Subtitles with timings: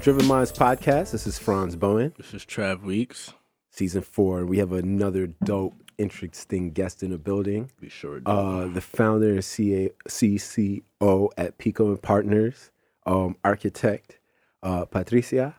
[0.00, 1.10] Driven Minds podcast.
[1.12, 3.32] This is Franz Bowen, This is Trav Weeks.
[3.70, 4.44] season four.
[4.46, 7.70] We have another dope, interesting guest in the building.
[7.80, 8.20] Be sure.
[8.20, 12.70] to Uh, the founder and CA, CCO at Pico and Partners,
[13.06, 14.18] um, architect
[14.62, 15.56] uh, Patricia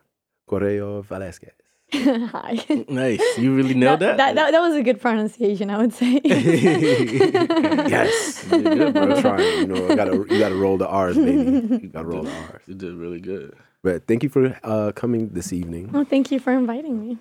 [0.48, 1.52] Correo Velasquez.
[1.94, 2.64] Hi.
[2.88, 3.22] nice.
[3.38, 4.16] You really nailed that.
[4.18, 6.20] That, that, that was a good pronunciation, I would say.
[6.24, 9.12] yes, You did good, bro.
[9.16, 9.58] I'm trying.
[9.60, 11.84] You know, I gotta you gotta roll the R's, baby.
[11.84, 12.62] You gotta roll the R's.
[12.66, 13.54] You did really good.
[13.84, 15.92] But thank you for uh, coming this evening.
[15.92, 17.18] well, thank you for inviting me.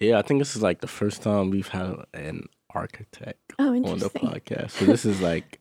[0.00, 3.98] Yeah, I think this is like the first time we've had an architect Oh, on
[3.98, 4.72] the podcast.
[4.72, 5.60] So this is like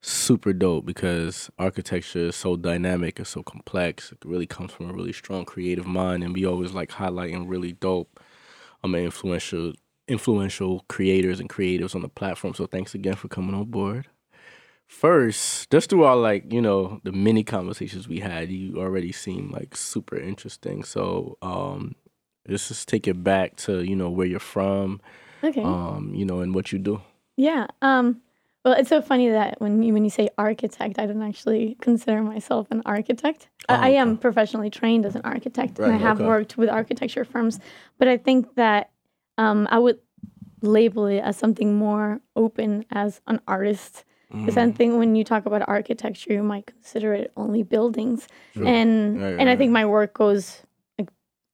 [0.00, 4.12] super dope because architecture is so dynamic, and so complex.
[4.12, 7.72] It really comes from a really strong creative mind, and we always like highlighting really
[7.72, 8.18] dope,
[8.82, 9.74] I mean, influential,
[10.08, 12.54] influential creators and creatives on the platform.
[12.54, 14.06] So thanks again for coming on board.
[14.88, 19.50] First, just through our like you know the many conversations we had, you already seem
[19.50, 20.84] like super interesting.
[20.84, 21.96] So um,
[22.48, 25.00] let's just take it back to you know where you're from,
[25.42, 25.62] Okay.
[25.62, 27.02] um, you know, and what you do.
[27.36, 27.66] yeah.
[27.82, 28.22] Um,
[28.64, 32.22] well, it's so funny that when you when you say architect, I don't actually consider
[32.22, 33.48] myself an architect.
[33.68, 36.26] Oh, I, I am professionally trained as an architect, and I have okay.
[36.28, 37.58] worked with architecture firms.
[37.98, 38.90] But I think that
[39.36, 39.98] um, I would
[40.62, 44.04] label it as something more open as an artist.
[44.30, 44.74] Because I Mm.
[44.76, 48.66] think when you talk about architecture, you might consider it only buildings, Sure.
[48.66, 50.62] and Right, and I think my work goes
[50.98, 51.10] like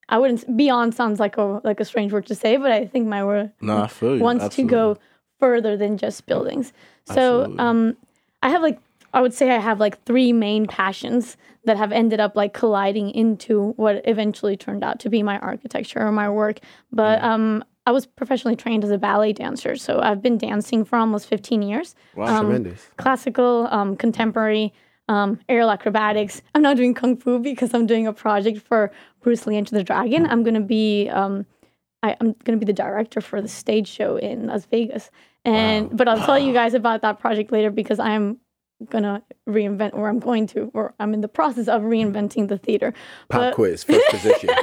[0.08, 3.06] I wouldn't beyond sounds like a like a strange word to say, but I think
[3.06, 4.22] my work No, I feel you.
[4.22, 4.70] wants Absolutely.
[4.70, 4.98] to go
[5.38, 6.72] further than just buildings.
[7.04, 7.96] So um,
[8.42, 8.78] I have like
[9.14, 13.10] I would say I have like three main passions that have ended up like colliding
[13.10, 16.58] into what eventually turned out to be my architecture or my work.
[16.90, 17.24] But Mm.
[17.24, 21.26] um, I was professionally trained as a ballet dancer, so I've been dancing for almost
[21.26, 22.26] 15 years Wow.
[22.26, 22.88] um, Tremendous.
[22.96, 24.72] classical, um, contemporary,
[25.08, 26.42] um, aerial acrobatics.
[26.54, 29.82] I'm not doing kung fu because I'm doing a project for Bruce Lee Enter the
[29.82, 30.26] Dragon.
[30.26, 31.44] I'm gonna be um,
[32.04, 35.10] I, I'm gonna be the director for the stage show in Las Vegas,
[35.44, 35.96] and Wow.
[35.96, 38.38] but I'll tell you guys about that project later because I'm
[38.90, 42.92] gonna reinvent, or I'm going to, or I'm in the process of reinventing the theater.
[43.28, 44.50] Pop But- quiz, first position.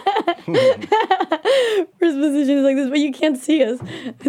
[2.00, 3.80] First position is like this, but you can't see us.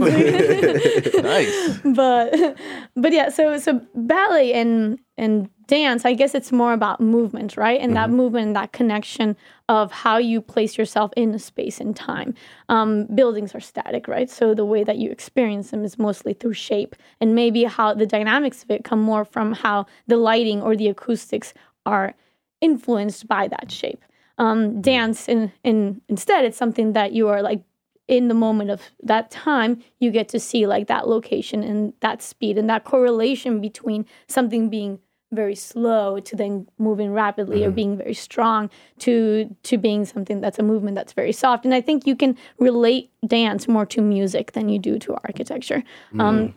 [1.22, 1.78] nice.
[1.84, 2.56] but
[2.96, 7.80] but yeah so so ballet and and dance i guess it's more about movement right?
[7.80, 9.36] And that movement and that connection
[9.68, 12.34] of how you place yourself in a space and time.
[12.68, 14.30] Um, buildings are static right?
[14.30, 16.96] So the way that you experience them is mostly through shape.
[17.20, 20.88] And maybe how the dynamics of it come more from how the lighting or the
[20.88, 21.52] acoustics
[21.84, 22.14] are
[22.60, 24.02] influenced by that shape.
[24.38, 27.62] Um, dance in, in instead it's something that you are like
[28.08, 32.22] in the moment of that time, you get to see like that location and that
[32.22, 34.98] speed and that correlation between something being
[35.32, 38.68] very slow to then moving rapidly or being very strong
[38.98, 41.64] to to being something that's a movement that's very soft.
[41.64, 45.84] And I think you can relate dance more to music than you do to architecture.
[46.18, 46.54] Um,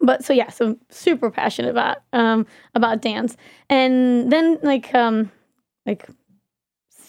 [0.00, 3.36] but so yeah, so super passionate about um, about dance,
[3.68, 5.30] and then like um,
[5.86, 6.08] like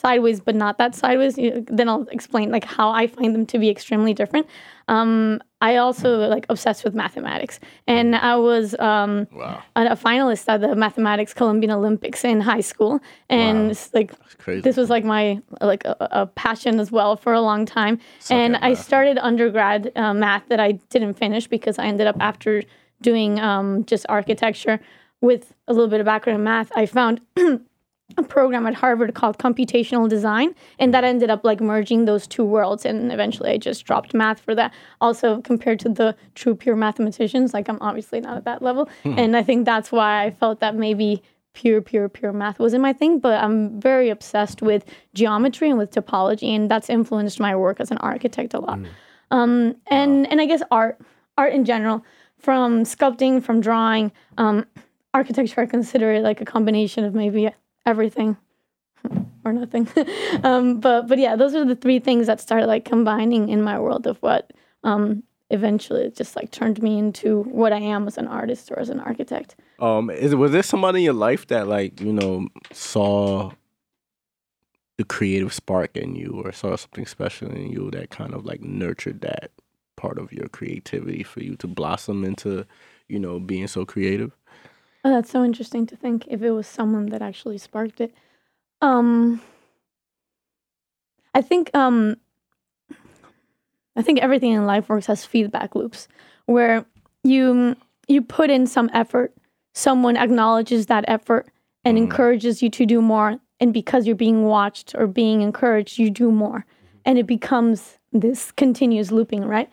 [0.02, 1.38] sideways, but not that sideways.
[1.38, 4.46] you- Then I'll explain like how I find them to be extremely different.
[4.88, 9.62] Um, I also like obsessed with mathematics, and I was um, Wow.
[9.76, 13.76] a, a finalist at the mathematics Colombian Olympics in high school, and Wow.
[13.94, 14.12] like
[14.66, 18.36] this was like my like a, a passion as well for a long time Suck
[18.38, 22.64] and i started undergrad uh, math that i didn't finish because i ended up after
[23.02, 24.80] doing um, just architecture
[25.22, 27.22] with a little bit of background in math i found
[28.18, 32.44] a program at harvard called computational design and that ended up like merging those two
[32.44, 36.76] worlds and eventually i just dropped math for that also compared to the true pure
[36.76, 40.60] mathematicians like i'm obviously not at that level and i think that's why i felt
[40.60, 41.22] that maybe
[41.54, 45.92] pure, pure, pure math wasn't my thing, but I'm very obsessed with geometry and with
[45.92, 48.80] topology, and that's influenced my work as an architect a lot.
[49.32, 51.00] Um, and and I guess art,
[51.38, 52.04] art in general,
[52.38, 54.66] from sculpting, from drawing, um,
[55.14, 55.62] architecture.
[55.62, 57.50] I consider it like a combination of maybe
[57.86, 58.38] everything
[59.46, 59.88] or nothing.
[60.44, 63.80] um, but but yeah, those are the three things that started like combining in my
[63.80, 64.52] world of what
[64.84, 68.90] um, eventually just like turned me into what I am as an artist or as
[68.90, 69.56] an architect.
[69.80, 73.52] Um, is was there somebody in your life that like you know saw
[74.98, 78.62] the creative spark in you, or saw something special in you that kind of like
[78.62, 79.50] nurtured that
[79.96, 82.66] part of your creativity for you to blossom into,
[83.08, 84.38] you know, being so creative?
[85.04, 88.14] Oh, that's so interesting to think if it was someone that actually sparked it.
[88.82, 89.42] Um,
[91.34, 92.18] I think um,
[93.96, 96.08] I think everything in life works as feedback loops,
[96.46, 96.86] where
[97.24, 97.76] you
[98.08, 99.34] you put in some effort,
[99.74, 101.48] someone acknowledges that effort
[101.86, 102.04] and Mhm.
[102.04, 106.32] encourages you to do more, and because you're being watched or being encouraged, you do
[106.32, 106.66] more,
[107.06, 109.70] and it becomes this continuous looping, right?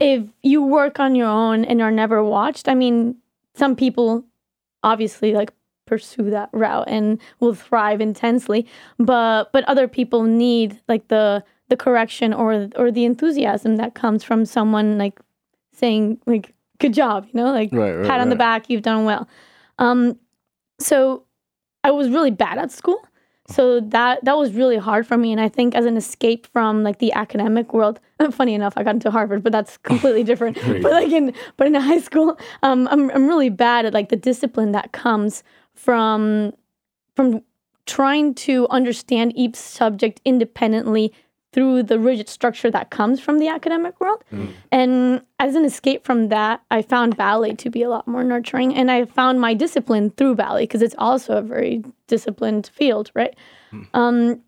[0.00, 3.16] If you work on your own and are never watched, I mean,
[3.54, 4.24] some people
[4.82, 5.52] obviously like
[5.86, 8.66] pursue that route and will thrive intensely.
[8.98, 14.22] But but other people need like the the correction or or the enthusiasm that comes
[14.22, 15.18] from someone like
[15.72, 19.04] saying like good job you know like Right, right, pat on the back you've done
[19.04, 19.28] well.
[19.78, 20.18] Um
[20.78, 21.24] so
[21.84, 23.04] i was really bad at school
[23.48, 25.32] so that that was really hard for me.
[25.32, 28.00] And i think as an escape from like the academic world
[28.30, 30.56] funny enough i got into harvard but that's completely different.
[30.82, 34.16] But like in but in high school um I'm, I'm really bad at like the
[34.16, 35.42] discipline that comes
[35.74, 36.52] from
[37.16, 37.42] from
[37.86, 41.12] trying to understand each subject independently
[41.52, 44.24] through the rigid structure that comes from the academic world.
[44.70, 48.74] And as an escape from that, I found ballet to be a lot more nurturing.
[48.74, 53.34] And I found my discipline through ballet because it's also a very disciplined field, right?
[53.92, 54.40] Um,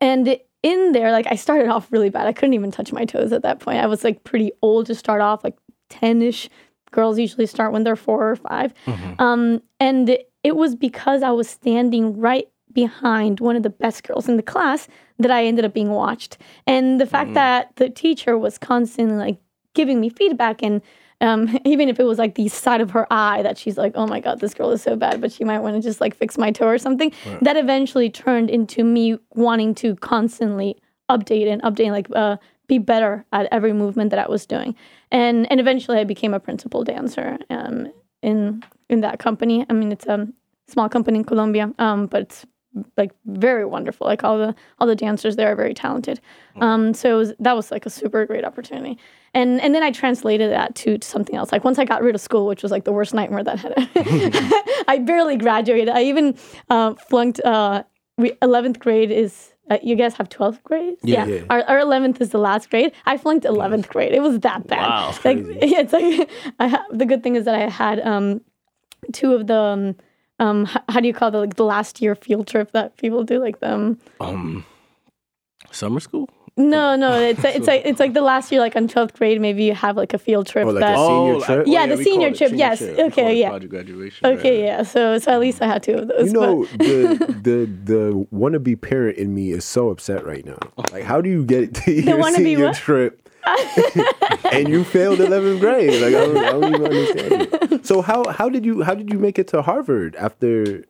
[0.00, 2.26] and in there, like I started off really bad.
[2.26, 3.78] I couldn't even touch my toes at that point.
[3.78, 5.56] I was like pretty old to start off, like
[5.90, 6.48] 10 ish.
[6.92, 8.72] Girls usually start when they're four or 5
[9.18, 14.28] Um, and it was because I was standing right behind one of the best girls
[14.28, 14.86] in the class
[15.18, 16.36] that I ended up being watched.
[16.66, 19.38] And the fact that the teacher was constantly like
[19.72, 20.82] giving me feedback and
[21.22, 24.06] um, even if it was like the side of her eye that she's like, oh
[24.06, 26.36] my God, this girl is so bad, but she might want to just like fix
[26.36, 30.76] my toe or something, that eventually turned into me wanting to constantly
[31.10, 32.36] update and update, like uh,
[32.66, 34.76] be better at every movement that I was doing.
[35.10, 37.90] And and eventually I became a principal dancer um,
[38.22, 39.64] in in that company.
[39.70, 40.28] I mean, it's a
[40.68, 42.46] small company in Colombia, um, but it's
[42.96, 44.06] like very wonderful.
[44.06, 46.20] Like all the all the dancers there are very talented.
[46.60, 48.98] Um, so it was, that was like a super great opportunity.
[49.34, 51.52] And and then I translated that to, to something else.
[51.52, 53.74] Like once I got rid of school, which was like the worst nightmare that had.
[54.88, 55.88] I barely graduated.
[55.90, 56.36] I even
[56.70, 57.40] uh, flunked.
[57.40, 57.84] Uh,
[58.42, 59.52] eleventh grade is.
[59.68, 60.94] Uh, you guys have 12th grade?
[61.02, 61.26] Yeah.
[61.26, 61.42] Yeah.
[61.50, 62.92] Our, our 11th is the last grade.
[63.04, 64.12] I flunked 11th grade.
[64.12, 64.88] It was that bad.
[64.88, 65.14] Wow.
[65.24, 66.30] Like, yeah, it's like,
[66.60, 68.42] I ha- the good thing is that I had um,
[69.12, 69.96] two of the, um,
[70.38, 73.24] um, h- how do you call the, like the last year field trip that people
[73.24, 73.38] do?
[73.40, 73.98] Like them.
[74.20, 74.64] Um,
[75.70, 76.28] summer school.
[76.58, 79.64] No, no, it's it's like it's like the last year, like on twelfth grade, maybe
[79.64, 80.96] you have like a field trip Oh, like a that.
[80.96, 81.66] senior like- trip?
[81.66, 82.78] Yeah, the senior trip, senior yes.
[82.78, 82.98] trip.
[82.98, 83.50] Okay, yeah.
[83.50, 84.26] Project graduation.
[84.26, 84.66] Okay, right.
[84.66, 84.82] yeah.
[84.82, 86.32] So so at least I had two of those.
[86.32, 90.56] You but- know, the the the wannabe parent in me is so upset right now.
[90.92, 92.76] Like, how do you get to your wannabe senior what?
[92.76, 93.25] trip
[94.52, 96.00] and you failed eleventh grade?
[96.02, 97.32] Like, I don't, I don't even understand.
[97.72, 97.86] It.
[97.86, 100.84] So how how did you how did you make it to Harvard after?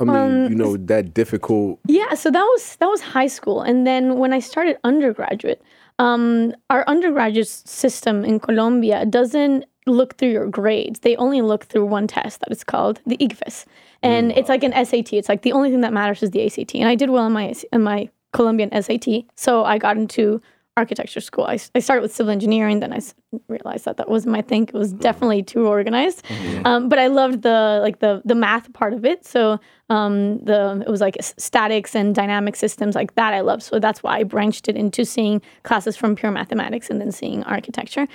[0.00, 1.78] I mean, Um, you know that difficult.
[1.86, 5.62] Yeah, so that was that was high school, and then when I started undergraduate,
[5.98, 11.00] um, our undergraduate system in Colombia doesn't look through your grades.
[11.00, 13.66] They only look through one test that is called the ICFES,
[14.02, 15.12] and it's like an SAT.
[15.12, 16.74] It's like the only thing that matters is the ACT.
[16.74, 20.40] And I did well in my in my Colombian SAT, so I got into
[20.76, 21.44] architecture school.
[21.44, 23.00] I, I started with civil engineering, then I
[23.48, 24.64] realized that that wasn't my thing.
[24.64, 26.24] It was definitely too organized,
[26.64, 29.26] um, but I loved the like the the math part of it.
[29.26, 29.60] So
[29.90, 33.34] um, the it was like statics and dynamic systems like that.
[33.34, 33.62] I loved.
[33.62, 37.42] So that's why I branched it into seeing classes from pure mathematics and then seeing
[37.44, 38.06] architecture.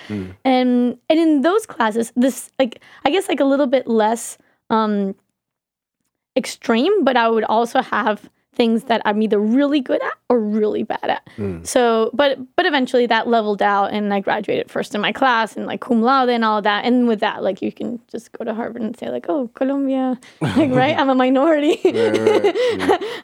[0.44, 4.38] And and in those classes, this like I guess like a little bit less
[4.72, 5.16] um,
[6.36, 10.82] extreme, but I would also have things that I'm either really good at or really
[10.84, 11.24] bad at.
[11.64, 15.68] So, but but eventually that leveled out, and I graduated first in my class and
[15.68, 16.84] like cum laude and all that.
[16.84, 20.20] And with that, like you can just go to Harvard and say like, oh, Colombia,
[20.42, 21.80] like right, I'm a minority.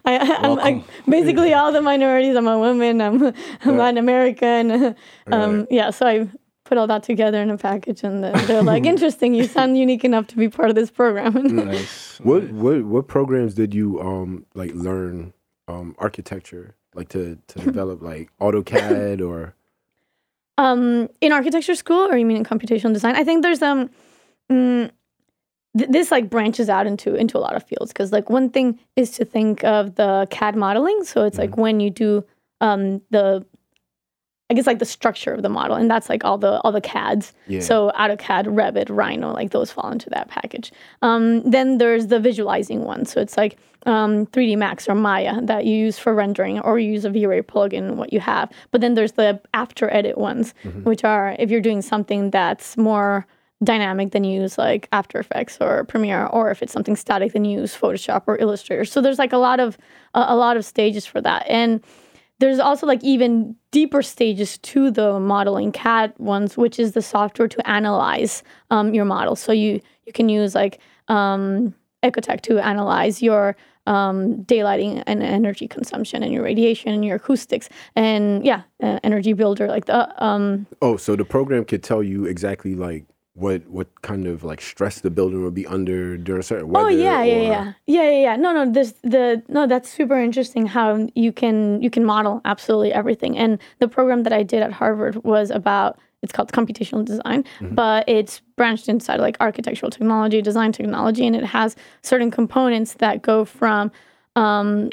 [0.06, 2.36] I, I'm like basically all the minorities.
[2.36, 3.02] I'm a woman.
[3.02, 3.34] I'm
[3.66, 4.96] I'm Latin American.
[5.32, 6.28] Um, yeah, so I
[6.66, 9.34] put all that together in a package, and then they're like, interesting.
[9.34, 11.34] You sound unique enough to be part of this program.
[11.66, 12.20] Nice.
[12.22, 15.34] What what what programs did you um like learn
[15.68, 19.56] um architecture like to to develop like AutoCAD or
[20.58, 23.16] Um, in architecture school, or you mean in computational design?
[23.16, 23.90] I think there's um,
[24.52, 24.92] mm,
[25.78, 28.80] th- this like branches out into into a lot of fields because like one thing
[28.96, 31.04] is to think of the CAD modeling.
[31.04, 32.24] So it's like when you do
[32.62, 33.46] um the,
[34.50, 36.82] I guess like the structure of the model, and that's like all the all the
[36.82, 37.34] CADs.
[37.48, 37.62] Yeah.
[37.62, 40.72] So AutoCAD, Revit, Rhino, like those fall into that package.
[41.02, 43.06] Um, then there's the visualizing one.
[43.06, 46.92] So it's like um, 3D Max or Maya that you use for rendering, or you
[46.92, 48.52] use a V-Ray plugin, what you have.
[48.72, 53.26] But then there's the After Edit ones, which are if you're doing something that's more
[53.64, 57.46] dynamic, then you use like After Effects or Premiere, or if it's something static, then
[57.46, 58.86] you use Photoshop or Illustrator.
[58.86, 59.78] So there's like a lot of
[60.14, 61.82] a, a lot of stages for that, and
[62.44, 67.48] there's also like even deeper stages to the modeling CAD ones, which is the software
[67.48, 69.38] to analyze um, your model.
[69.38, 71.74] So you you can use like um,
[72.04, 73.56] Ecotect to analyze your
[73.88, 79.32] um, daylighting and energy consumption and your radiation and your acoustics and yeah, uh, energy
[79.32, 84.02] builder like the um, Oh, so the program could tell you exactly like what what
[84.02, 86.88] kind of like stress the building would be under during a certain weather.
[86.88, 88.36] Oh yeah, yeah, yeah, yeah, yeah, yeah.
[88.36, 89.66] No, no, this the no.
[89.66, 93.38] That's super interesting how you can you can model absolutely everything.
[93.38, 98.08] And the program that I did at Harvard was about it's called computational design, but
[98.08, 103.44] it's branched inside like architectural technology, design technology, and it has certain components that go
[103.44, 103.92] from
[104.36, 104.90] um,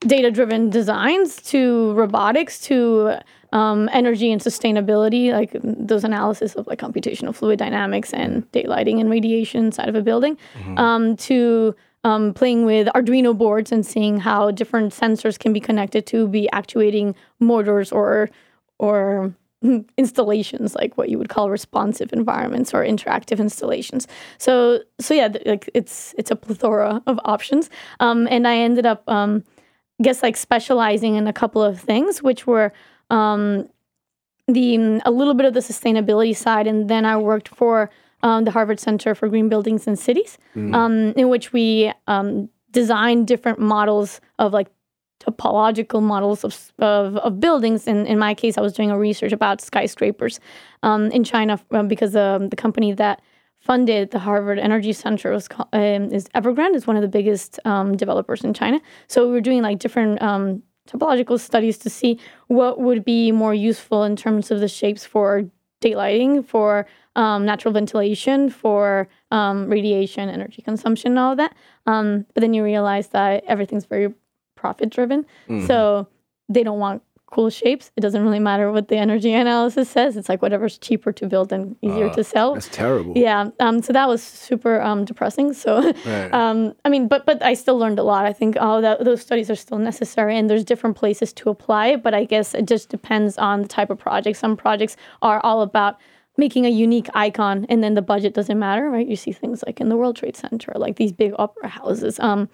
[0.00, 3.18] data driven designs to robotics to
[3.52, 9.10] um, energy and sustainability, like those analysis of like computational fluid dynamics and daylighting and
[9.10, 10.36] radiation inside of a building,
[10.76, 11.74] um, to
[12.04, 16.48] um, playing with Arduino boards and seeing how different sensors can be connected to be
[16.52, 18.30] actuating motors or
[18.78, 19.34] or
[19.96, 24.06] installations like what you would call responsive environments or interactive installations.
[24.38, 27.68] So so yeah like it's it's a plethora of options.
[27.98, 29.42] Um, and i ended up um,
[30.02, 32.72] guess like specializing in a couple of things which were
[33.10, 33.68] um,
[34.46, 37.90] the a little bit of the sustainability side and then i worked for
[38.22, 40.38] um, the harvard center for green buildings and cities
[40.74, 44.68] um, in which we um, designed different models of like
[45.20, 47.86] topological models of, of, of buildings.
[47.86, 50.40] And in my case, I was doing a research about skyscrapers
[50.82, 53.20] um, in China um, because um, the company that
[53.68, 57.60] funded the Harvard Energy Center was called, um, is Evergrande, is one of the biggest
[57.66, 58.80] um, developers in China.
[59.08, 63.54] So we were doing like different um, topological studies to see what would be more
[63.54, 65.44] useful in terms of the shapes for
[65.82, 71.54] daylighting, for um, natural ventilation, for um, radiation, energy consumption, and all of that.
[71.86, 74.14] Um, but then you realize that everything's very
[74.56, 75.26] profit driven.
[75.66, 76.08] So
[76.48, 77.90] they don't want cool shapes.
[77.96, 80.16] It doesn't really matter what the energy analysis says.
[80.16, 82.54] It's like whatever's cheaper to build and easier to sell.
[82.54, 83.12] That's terrible.
[83.16, 83.50] Yeah.
[83.60, 85.52] Um, so that was super um, depressing.
[85.52, 86.32] So, Right.
[86.32, 88.24] um, I mean, but but I still learned a lot.
[88.24, 91.96] I think all that those studies are still necessary, and there's different places to apply.
[91.96, 94.38] But I guess it just depends on the type of project.
[94.38, 95.98] Some projects are all about
[96.38, 99.06] making a unique icon, and then the budget doesn't matter, right?
[99.06, 102.18] You see things like in the World Trade Center, like these big opera houses.
[102.20, 102.48] Um,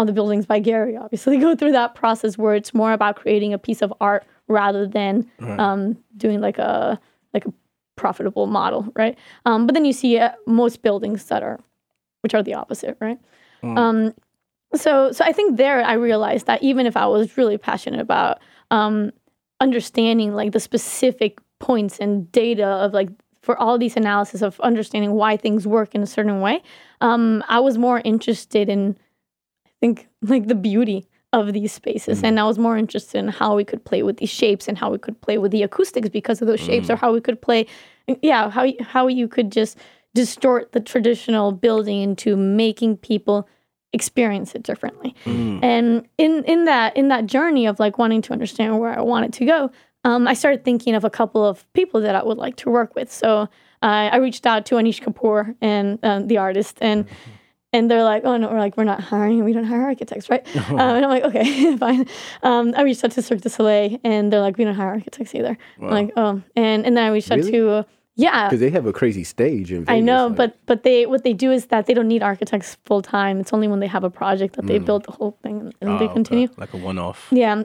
[0.00, 3.52] on the buildings by Gehry, obviously go through that process where it's more about creating
[3.52, 5.30] a piece of art rather than
[5.60, 6.98] um, doing like a
[7.34, 7.52] like a
[7.96, 9.16] profitable model, right?
[9.44, 11.60] Um, but then you see uh, most buildings that are,
[12.22, 13.18] which are the opposite, right?
[13.76, 14.14] Um,
[14.74, 18.38] so, so I think there I realized that even if I was really passionate about
[18.70, 19.12] um,
[19.60, 23.10] understanding like the specific points and data of like
[23.42, 26.62] for all these analysis of understanding why things work in a certain way,
[27.02, 28.96] um, I was more interested in,
[29.80, 33.64] think, like the beauty of these spaces, and I was more interested in how we
[33.64, 36.48] could play with these shapes and how we could play with the acoustics because of
[36.48, 37.66] those shapes, or how we could play,
[38.22, 39.78] yeah, how how you could just
[40.12, 43.48] distort the traditional building into making people
[43.92, 45.14] experience it differently.
[45.62, 49.32] And in in that in that journey of like wanting to understand where I wanted
[49.34, 49.70] to go,
[50.02, 52.94] um, I started thinking of a couple of people that I would like to work
[52.96, 53.12] with.
[53.12, 53.48] So
[53.82, 57.06] uh, I reached out to Anish Kapoor and um, the artist, and
[57.72, 60.44] and they're like, oh no, we're like we're not hiring, we don't hire architects, right?
[60.70, 62.06] um, and I'm like, okay, fine.
[62.42, 65.34] Um, I reached out to Cirque du Soleil, and they're like, we don't hire architects
[65.34, 65.56] either.
[65.80, 67.48] I'm like, oh, and and then I reached Really?
[67.48, 67.82] out to uh,
[68.16, 69.92] yeah, Because they have a crazy stage in Vegas.
[69.94, 72.76] I know, like- but but they what they do is that they don't need architects
[72.84, 73.40] full time.
[73.40, 75.98] It's only when they have a project that they build the whole thing and, Oh,
[75.98, 76.12] they okay.
[76.14, 76.48] continue.
[76.56, 77.28] Like a one off.
[77.30, 77.62] Yeah.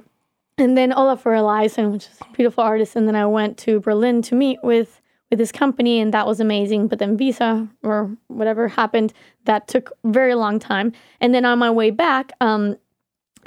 [0.57, 4.21] And then Olafur Eliasson, which is a beautiful artist, and then I went to Berlin
[4.21, 6.87] to meet with with this company, and that was amazing.
[6.87, 9.13] But then visa or whatever happened,
[9.45, 10.93] that took very long time.
[11.21, 12.77] And then on my way back, um,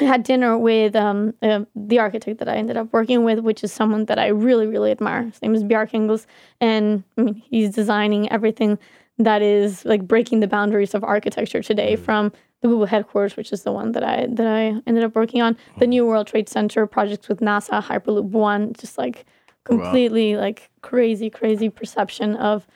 [0.00, 3.64] I had dinner with um, uh, the architect that I ended up working with, which
[3.64, 5.25] is someone that I really, really admire.
[5.25, 6.26] His name is Bjarke Ingels,
[6.61, 8.78] and I mean, he's designing everything
[9.18, 13.64] that is like breaking the boundaries of architecture today, from the Google headquarters, which is
[13.64, 16.87] the one that I that I ended up working on, the New World Trade Center
[16.87, 19.26] projects with NASA, Hyperloop One, just like
[19.68, 22.66] completely like crazy, crazy perception of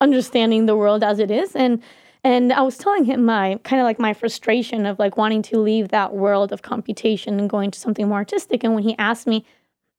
[0.00, 1.82] understanding the world as it is, and
[2.24, 5.58] and I was telling him my kind of like my frustration of like wanting to
[5.58, 8.64] leave that world of computation and going to something more artistic.
[8.64, 9.44] And when he asked me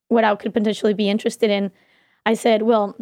[0.09, 1.71] what I could potentially be interested in,
[2.25, 2.95] I said, well,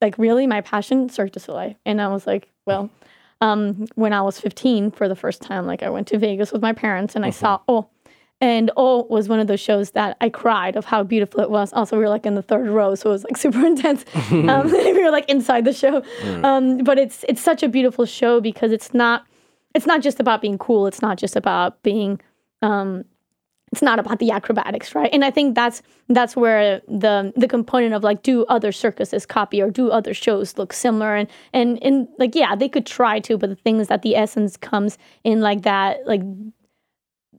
[0.00, 1.74] like really my passion, Cirque du Soleil.
[1.84, 2.88] And I was like, well,
[3.42, 6.62] um, when I was 15 for the first time, like I went to Vegas with
[6.62, 7.88] my parents and I saw Oh.
[8.40, 11.72] And Oh was one of those shows that I cried of how beautiful it was.
[11.72, 14.04] Also, we were like in the third row, so it was like super intense.
[14.30, 16.02] um, we were like inside the show.
[16.42, 19.24] Um, but it's it's such a beautiful show because it's not
[19.74, 20.86] it's not just about being cool.
[20.86, 22.20] It's not just about being
[22.62, 23.04] um,
[23.74, 25.10] it's not about the acrobatics, right?
[25.12, 29.60] And I think that's that's where the the component of like do other circuses copy
[29.60, 33.36] or do other shows look similar and and and like yeah, they could try to,
[33.36, 36.22] but the thing is that the essence comes in like that like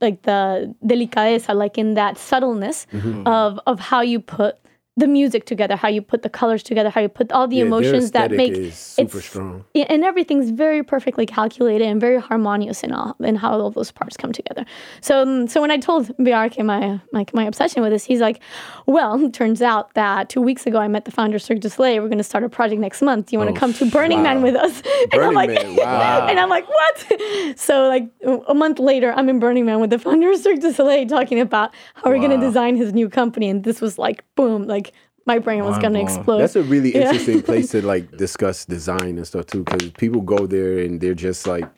[0.00, 3.26] like the delicadeza, like in that subtleness Mm-hmm.
[3.26, 4.56] of of how you put
[4.98, 7.64] the music together, how you put the colors together, how you put all the Yeah,
[7.66, 9.64] emotions that make is super strong.
[9.74, 14.16] and everything's very perfectly calculated and very harmonious in all in how all those parts
[14.16, 14.64] come together.
[15.02, 18.40] So, um, so when I told Bjarke my, my my obsession with this, he's like,
[18.86, 22.00] "Well, turns out that two weeks ago I met the founder of Cirque du Soleil.
[22.02, 23.26] We're going to start a project next month.
[23.26, 24.80] Do you want to Oh, come to Burning Man with us?"
[25.12, 26.26] and I'm Burning like, Man, wow.
[26.30, 28.08] and I'm like, "What?" So, like
[28.48, 31.38] a month later, I'm in Burning Man with the founder of Cirque du Soleil talking
[31.38, 34.85] about how we're going to design his new company, and this was like, boom, like.
[35.26, 36.38] My brain was going to explode.
[36.38, 37.06] That's a really Yeah.
[37.10, 41.14] interesting place to like discuss design and stuff too, because people go there and they're
[41.14, 41.68] just like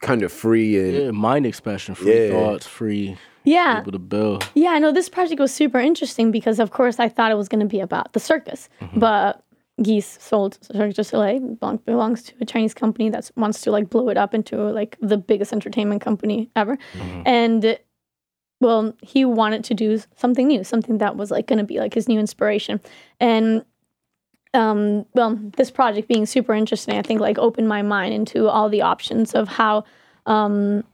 [0.00, 2.30] kind of free and Yeah, mind expression, free Yeah.
[2.30, 3.80] thoughts, free yeah.
[3.80, 4.48] able to build.
[4.54, 7.48] Yeah, I know this project was super interesting because, of course, I thought it was
[7.48, 8.98] going to be about the circus, mm-hmm.
[8.98, 9.42] but
[9.82, 13.88] Geese sold Cirque du Soleil belong- belongs to a Chinese company that wants to like
[13.90, 17.22] blow it up into like the biggest entertainment company ever, mm-hmm.
[17.26, 17.78] and
[18.60, 21.94] well, he wanted to do something new, something that was like going to be like
[21.94, 22.80] his new inspiration,
[23.20, 23.64] and
[24.54, 28.68] um, well, this project being super interesting, I think like opened my mind into all
[28.68, 29.84] the options of how
[30.26, 30.84] um,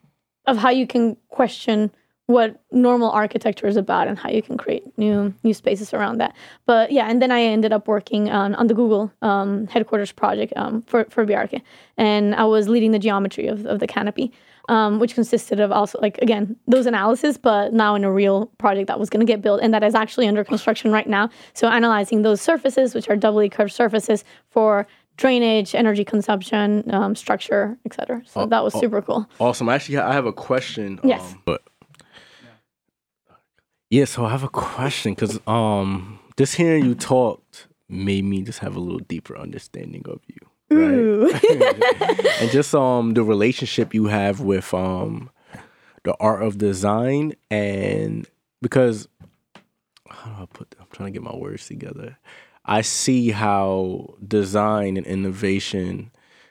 [0.47, 1.91] of how you can question
[2.27, 6.35] what normal architecture is about and how you can create new new spaces around that.
[6.67, 10.53] But yeah, and then I ended up working on, on the Google um, headquarters project
[10.57, 11.61] um, for for Bjarke,
[11.97, 14.33] and I was leading the geometry of, of the canopy,
[14.69, 18.89] um, which consisted of also like again those analysis, but now in a real project
[18.89, 21.29] that was going to get built and that is actually under construction right now.
[21.53, 27.79] So analyzing those surfaces, which are doubly curved surfaces for drainage, energy consumption, um, structure,
[27.85, 28.23] etc.
[28.27, 29.29] So that was super cool.
[29.39, 29.69] Awesome.
[29.69, 30.99] Actually, I have a question.
[31.05, 31.21] Yes.
[31.33, 31.63] Um, but
[33.91, 37.43] yeah, so I have a question because um, just hearing you talk
[37.89, 40.39] made me just have a little deeper understanding of you.
[40.77, 42.41] Right.
[42.41, 45.31] and just um the relationship you have with um
[46.05, 48.29] the art of design and
[48.61, 49.09] because
[50.09, 52.19] how do I put I'm trying to get my words together.
[52.65, 56.11] I see how design and innovation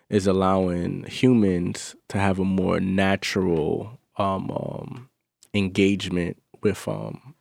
[0.09, 5.09] is allowing humans to have a more natural um, um
[5.53, 7.35] engagement with um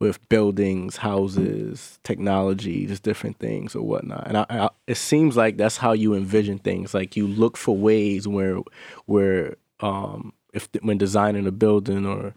[0.00, 4.26] with buildings, houses, technology, just different things or whatnot.
[4.28, 6.94] And I, I, it seems like that's how you envision things.
[6.94, 8.60] Like you look for ways where,
[9.06, 12.32] where um, if when designing a building or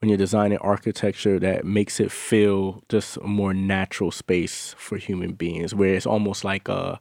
[0.00, 5.32] when you're designing architecture, that makes it feel just a more natural space for human
[5.32, 7.00] beings, where it's almost like a,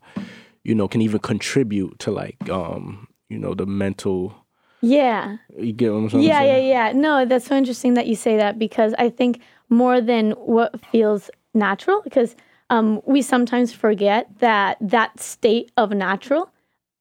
[0.64, 4.34] you know, can even contribute to like, um, you know, the mental.
[4.82, 5.38] Yeah.
[5.58, 6.24] You get what I'm saying?
[6.24, 6.92] Yeah, yeah, yeah.
[6.94, 11.30] No, that's so interesting that you say that because I think more than what feels
[11.54, 12.36] natural, because
[12.70, 16.52] um, we sometimes forget that that state of natural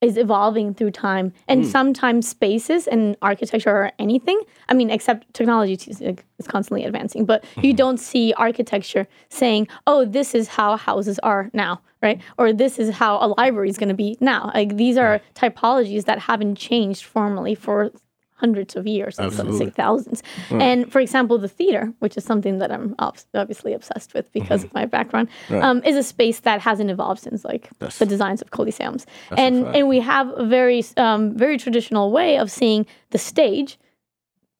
[0.00, 4.38] is evolving through time, and sometimes spaces and architecture or anything.
[4.68, 10.34] I mean, except technology is constantly advancing, but you don't see architecture saying, "Oh, this
[10.34, 13.94] is how houses are now." Right, or this is how a library is going to
[13.94, 14.50] be now.
[14.52, 17.90] Like these are typologies that haven't changed formally for
[18.36, 19.70] hundreds of years, and some say Absolutely.
[19.70, 20.22] thousands.
[20.50, 24.74] And for example, the theater, which is something that I'm obviously obsessed with because of
[24.74, 28.50] my background, um, is a space that hasn't evolved since like That's- the designs of
[28.50, 29.06] coliseums.
[29.30, 33.78] a And and we have a very um, very traditional way of seeing the stage.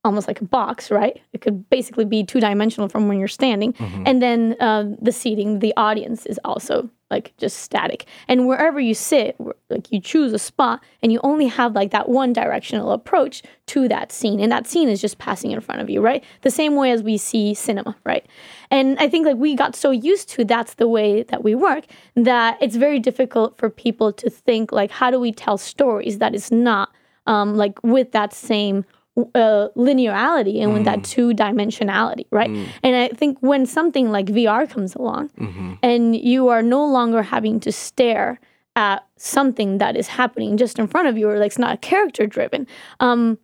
[0.04, 1.18] Almost like a box, right?
[1.32, 4.02] It could basically be two dimensional from when you're standing, Mm-hmm.
[4.06, 8.06] and then uh, the seating, the audience is also like just static.
[8.26, 9.36] And wherever you sit,
[9.70, 13.88] like you choose a spot, and you only have like that one directional approach to
[13.88, 16.24] that scene, and that scene is just passing in front of you, right?
[16.42, 18.26] The same way as we see cinema, right?
[18.70, 21.84] And I think like we got so used to that's the way that we work
[22.16, 26.34] that it's very difficult for people to think like how do we tell stories that
[26.34, 26.90] is not
[27.26, 28.84] um, like with that same
[29.16, 31.04] uh, linearity and with that mm.
[31.04, 32.50] two dimensionality, right?
[32.50, 32.66] Mm.
[32.82, 35.74] And I think when something like VR comes along mm-hmm.
[35.82, 38.40] and you are no longer having to stare
[38.76, 42.26] at something that is happening just in front of you or like it's not character
[42.26, 42.66] driven,
[42.98, 43.38] um,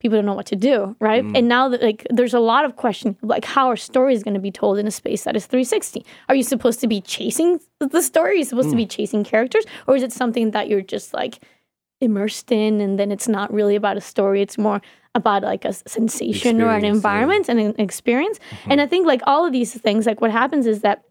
[0.00, 1.24] people don't know what to do, right?
[1.24, 1.38] Mm.
[1.38, 4.40] And now that like there's a lot of question like how are stories going to
[4.40, 6.04] be told in a space that is 360?
[6.28, 8.32] Are you supposed to be chasing the story?
[8.32, 11.40] Are you supposed to be chasing characters, or is it something that you're just like
[12.00, 14.42] immersed in, and then it's not really about a story?
[14.42, 14.80] It's more
[15.18, 16.96] about like a sensation or an Experience, yeah.
[16.96, 18.38] environment and an experience.
[18.64, 18.86] And uh-huh.
[18.86, 21.04] I think like all of these things, like what happens is that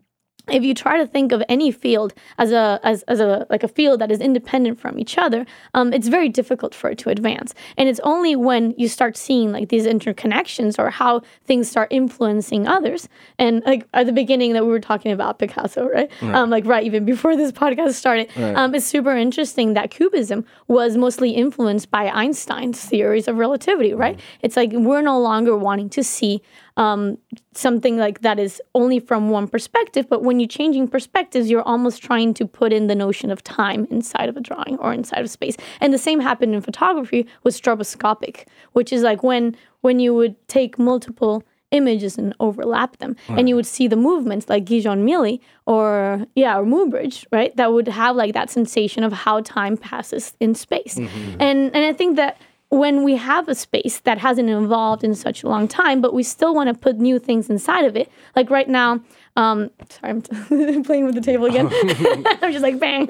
[0.49, 3.67] if you try to think of any field as a as, as a like a
[3.67, 7.53] field that is independent from each other um, it's very difficult for it to advance.
[7.77, 12.67] And it's only when you start seeing like these interconnections or how things start influencing
[12.67, 13.07] others
[13.37, 16.83] and like at the beginning that we were talking about picasso right, Um, like right
[16.85, 22.09] even before this podcast started um, it's super interesting that cubism was mostly influenced by
[22.09, 24.19] einstein's theories of relativity right?
[24.41, 26.41] It's like we're no longer wanting to see
[26.77, 27.17] um,
[27.53, 30.07] something like that is only from one perspective.
[30.07, 33.87] But when you're changing perspectives, you're almost trying to put in the notion of time
[33.89, 35.57] inside of a drawing or inside of space.
[35.81, 40.35] And the same happened in photography with stroboscopic, which is like when when you would
[40.47, 45.41] take multiple images and overlap them and you would see the movements like Gjon Mili
[45.65, 50.33] or yeah or Muybridge right that would have like that sensation of how time passes
[50.39, 52.37] in space and and I think that
[52.69, 56.23] when we have a space that hasn't evolved in such a long time, but we
[56.23, 58.11] still want to put new things inside of it.
[58.35, 58.99] Like right now,
[59.35, 61.67] um, sorry, I'm playing with the table again.
[62.41, 63.07] I'm just like bang.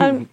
[0.00, 0.28] um,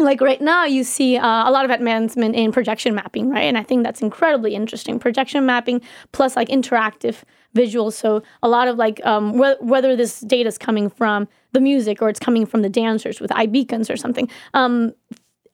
[0.00, 3.44] like right now, you see uh, a lot of advancement in projection mapping, right?
[3.44, 4.98] And I think that's incredibly interesting.
[4.98, 7.22] Projection mapping plus like interactive
[7.54, 7.92] visuals.
[7.92, 12.00] So a lot of like um, wh- whether this data is coming from the music
[12.00, 14.28] or it's coming from the dancers with iBeacons or something.
[14.54, 14.94] Um,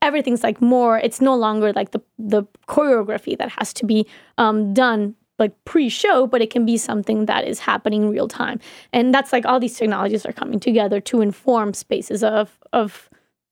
[0.03, 4.07] everything's like more it's no longer like the the choreography that has to be
[4.39, 8.59] um, done like pre-show but it can be something that is happening in real time.
[8.93, 13.11] And that's like all these technologies are coming together to inform spaces of of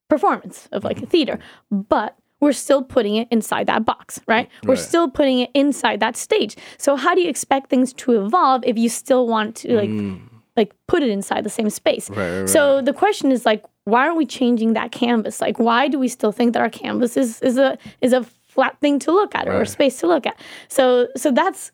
[0.08, 1.38] performance of like a theater.
[1.70, 4.48] But we're still putting it inside that box right?
[4.48, 4.68] Mm-hmm.
[4.68, 4.84] We're Right.
[4.84, 6.56] still putting it inside that stage.
[6.78, 10.20] So how do you expect things to evolve if you still want to like mm.
[10.56, 12.10] Like put it inside the same space.
[12.10, 15.40] Right, right, So the question is like, why aren't we changing that canvas?
[15.40, 18.78] Like, why do we still think that our canvas is is a is a flat
[18.80, 20.38] thing to look at or a space to look at?
[20.68, 21.72] So so that's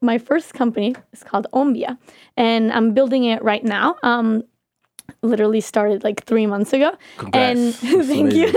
[0.00, 0.94] my first company.
[1.12, 1.98] It's called Ombia,
[2.36, 3.96] and I'm building it right now.
[4.02, 4.44] Um,
[5.22, 6.96] literally started like three months ago.
[7.32, 8.48] And thank you.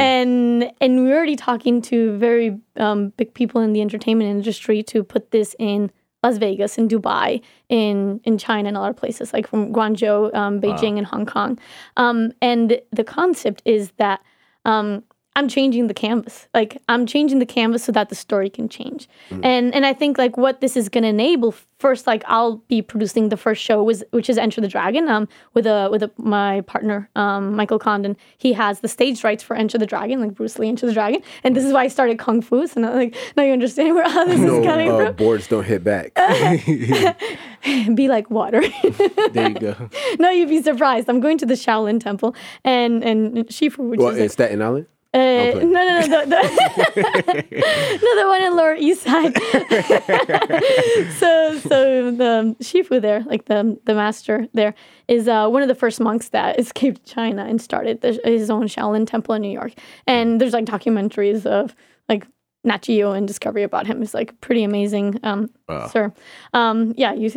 [0.00, 5.02] and and we're already talking to very um, big people in the entertainment industry to
[5.02, 5.90] put this in
[6.24, 10.96] Las Vegas, in Dubai, in in China, and other places like from Guangzhou, um, Beijing,
[10.98, 11.58] and Hong Kong.
[11.96, 14.20] Um, and the concept is that
[14.64, 15.04] um,
[15.36, 16.46] I'm changing the canvas.
[16.54, 19.08] Like I'm changing the canvas so that the story can change.
[19.42, 22.80] And and I think like what this is going to enable first, like I'll be
[22.80, 26.10] producing the first show, was, which is Enter the Dragon, um, with a with a,
[26.16, 28.16] my partner um, Michael Condon.
[28.38, 31.20] He has the stage rights for Enter the Dragon, like Bruce Lee Enter the Dragon,
[31.42, 32.66] and this is why I started kung fu.
[32.66, 35.16] So now, like now you understand where all this No is coming uh, from.
[35.16, 36.14] boards don't hit back.
[37.94, 38.62] Be like water.
[39.32, 39.90] there you go.
[40.18, 41.08] no, you'd be surprised.
[41.08, 44.62] I'm going to the Shaolin Temple and and Shifu, which well, is in like, Staten
[44.62, 44.86] Island.
[45.14, 49.34] Uh, no, no, no, the, the, no, the one in Lower East Side.
[51.18, 54.74] so, so the Shifu there, like the the master there,
[55.08, 58.66] is uh, one of the first monks that escaped China and started the, his own
[58.66, 59.72] Shaolin temple in New York.
[60.06, 61.74] And there's like documentaries of
[62.08, 62.26] like
[62.64, 64.02] Nat Geo and Discovery about him.
[64.02, 65.86] It's like pretty amazing, um, Wow.
[65.88, 66.12] sir.
[66.52, 67.30] Um, yeah, you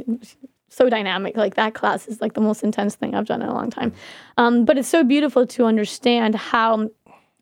[0.70, 1.38] so dynamic.
[1.38, 3.94] Like that class is like the most intense thing I've done in a long time.
[4.38, 6.90] Um, but it's so beautiful to understand how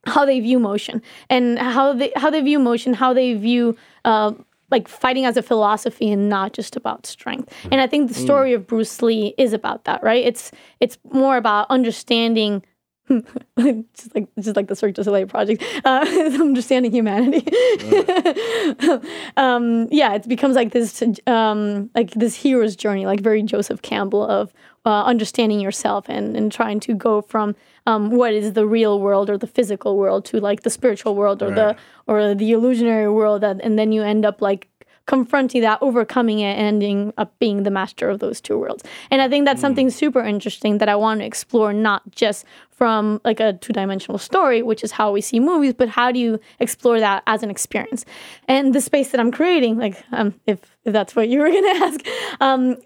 [0.05, 4.33] how they view motion and how they how they view motion, how they view uh,
[4.71, 7.53] like fighting as a philosophy and not just about strength.
[7.71, 10.25] And I think the story of Bruce Lee is about that, right?
[10.25, 12.63] It's it's more about understanding.
[13.59, 16.03] just like just like the Cirque du Soleil project, uh,
[16.41, 17.45] understanding humanity.
[19.37, 24.25] um, yeah, it becomes like this um, like this hero's journey, like very Joseph Campbell
[24.25, 24.51] of
[24.87, 27.55] uh, understanding yourself and and trying to go from
[27.86, 31.43] um, what is the real world or the physical world to like the spiritual world
[31.43, 31.76] or the
[32.08, 34.67] or the illusionary world, that, and then you end up like
[35.06, 38.84] confronting that, overcoming it, and ending up being the master of those two worlds.
[39.12, 43.21] And I think that's something super interesting that I want to explore, not just from
[43.24, 47.00] like a two-dimensional story, which is how we see movies, but how do you explore
[47.00, 48.04] that as an experience?
[48.48, 51.86] And the space that I'm creating, like um, if if that's what you were gonna
[51.86, 52.02] ask,
[52.41, 52.78] um,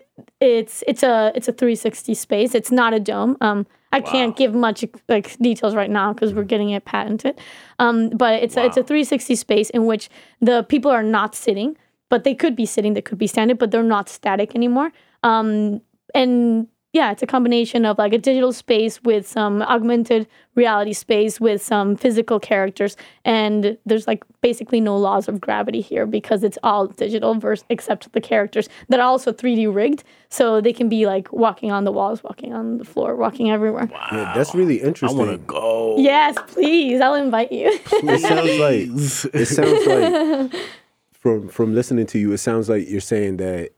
[0.41, 2.53] it's it's a it's a 360 space.
[2.53, 3.37] It's not a dome.
[3.41, 7.39] Um, I can't give much like details right now because we're getting it patented.
[7.79, 11.75] Um, but it's a, it's a 360 space in which the people are not sitting,
[12.09, 14.91] but they could be sitting, they could be standing, but they're not static anymore.
[15.23, 15.81] Um,
[16.13, 21.39] and yeah, it's a combination of like a digital space with some augmented reality space
[21.39, 26.57] with some physical characters, and there's like basically no laws of gravity here because it's
[26.63, 31.05] all digital, versus except the characters that are also 3D rigged, so they can be
[31.05, 33.87] like walking on the walls, walking on the floor, walking everywhere.
[33.91, 35.19] Yeah, that's really interesting.
[35.19, 35.27] I interesting.
[35.27, 35.97] want to go.
[35.99, 37.67] Yes, please, I'll invite you.
[37.91, 40.65] It sounds like it sounds like
[41.13, 43.73] from from listening to you, it sounds like you're saying that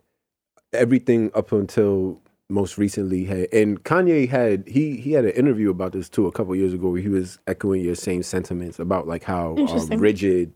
[0.72, 2.22] everything up until
[2.52, 6.32] most recently had, and Kanye had he he had an interview about this too a
[6.32, 10.52] couple years ago where he was echoing your same sentiments about like how um, rigid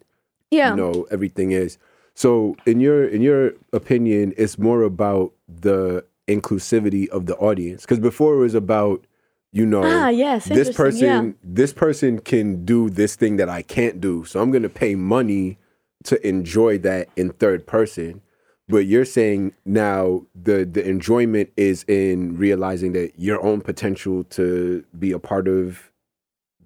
[0.52, 0.72] Yeah.
[0.72, 1.78] you know everything is.
[2.14, 8.00] So in your in your opinion, it's more about the inclusivity of the audience because
[8.00, 9.06] before it was about
[9.52, 11.32] you know Ah, yes, this person yeah.
[11.44, 15.58] this person can do this thing that I can't do, so I'm gonna pay money
[16.06, 18.22] to enjoy that in third person.
[18.68, 24.84] But you're saying now the the enjoyment is in realizing that your own potential to
[24.98, 25.92] be a part of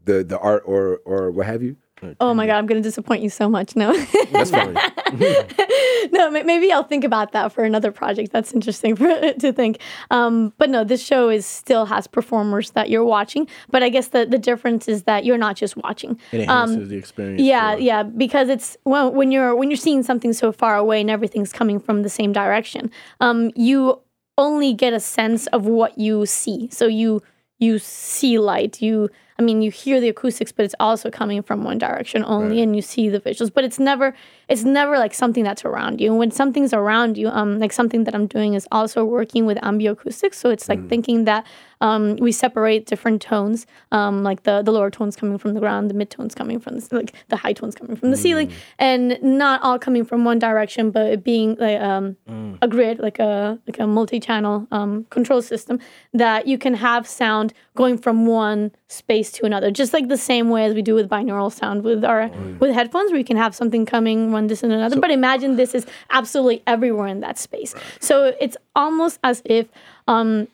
[0.05, 1.75] the the art or or what have you.
[2.19, 3.75] Oh my god, I'm gonna disappoint you so much.
[3.75, 3.93] No.
[4.31, 4.73] That's fine.
[6.11, 8.31] no, maybe I'll think about that for another project.
[8.31, 9.79] That's interesting for, to think.
[10.11, 13.47] Um, but no, this show is still has performers that you're watching.
[13.69, 16.19] But I guess the, the difference is that you're not just watching.
[16.31, 17.39] It enhances the experience.
[17.41, 21.01] Um, Yeah, yeah, because it's well when you're when you're seeing something so far away
[21.01, 22.91] and everything's coming from the same direction.
[23.19, 23.99] Um, you
[24.37, 26.69] only get a sense of what you see.
[26.71, 27.21] So you
[27.57, 28.81] you see light.
[28.81, 32.61] You I mean you hear the acoustics, but it's also coming from one direction only,
[32.61, 33.51] and you see the visuals.
[33.53, 34.13] But it's never
[34.49, 36.09] it's never like something that's around you.
[36.09, 39.57] And when something's around you, um, like something that I'm doing is also working with
[39.59, 40.35] ambioacoustics.
[40.35, 41.47] So it's like thinking that
[41.81, 45.89] um, we separate different tones, um, like the the lower tones coming from the ground,
[45.89, 49.17] the mid tones coming from the, like the high tones coming from the ceiling, and
[49.21, 52.17] not all coming from one direction, but it being like um,
[52.61, 55.79] a grid, like a like a multi-channel um, control system
[56.13, 60.49] that you can have sound going from one space to another, just like the same
[60.49, 63.55] way as we do with binaural sound with our with headphones, where you can have
[63.55, 64.99] something coming one this and another.
[64.99, 69.67] but imagine this is absolutely everywhere in that space, so it's almost as if
[70.07, 70.47] um,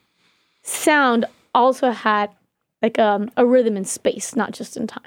[0.65, 2.29] sound also had
[2.81, 5.03] like um, a rhythm in space, not just in time.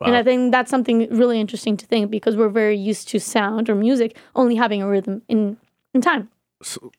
[0.00, 0.08] Wow.
[0.08, 3.68] And I think that's something really interesting to think because we're very used to sound
[3.68, 5.56] or music only having a rhythm in
[5.92, 6.28] in time.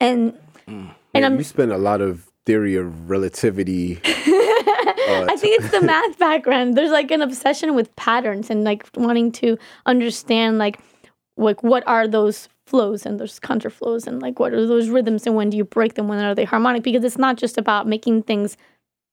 [0.02, 4.02] and and Yeah, I'm you spend a lot of theory of relativity.
[4.06, 6.76] I think it's the math background.
[6.76, 10.80] There's like an obsession with patterns and like wanting to understand like
[11.38, 15.36] like what are those flows and those counterflows and like what are those rhythms and
[15.36, 16.08] when do you break them?
[16.08, 16.84] When are they harmonic?
[16.84, 18.58] Because it's not just about making things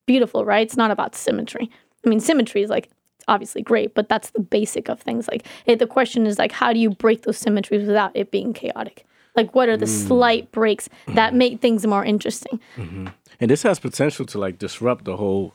[0.07, 0.67] beautiful right?
[0.67, 1.71] It's not about symmetry.
[2.05, 2.91] I mean symmetry is like
[3.29, 5.27] obviously great but that's the basic of things.
[5.29, 8.53] Like it, the question is like how do you break those symmetries without it being
[8.53, 9.07] chaotic?
[9.35, 10.07] Like what are the mm.
[10.07, 11.39] slight breaks that mm-hmm.
[11.39, 12.61] make things more interesting?
[12.77, 13.09] Mm-hmm.
[13.41, 15.55] And this has potential to like disrupt the whole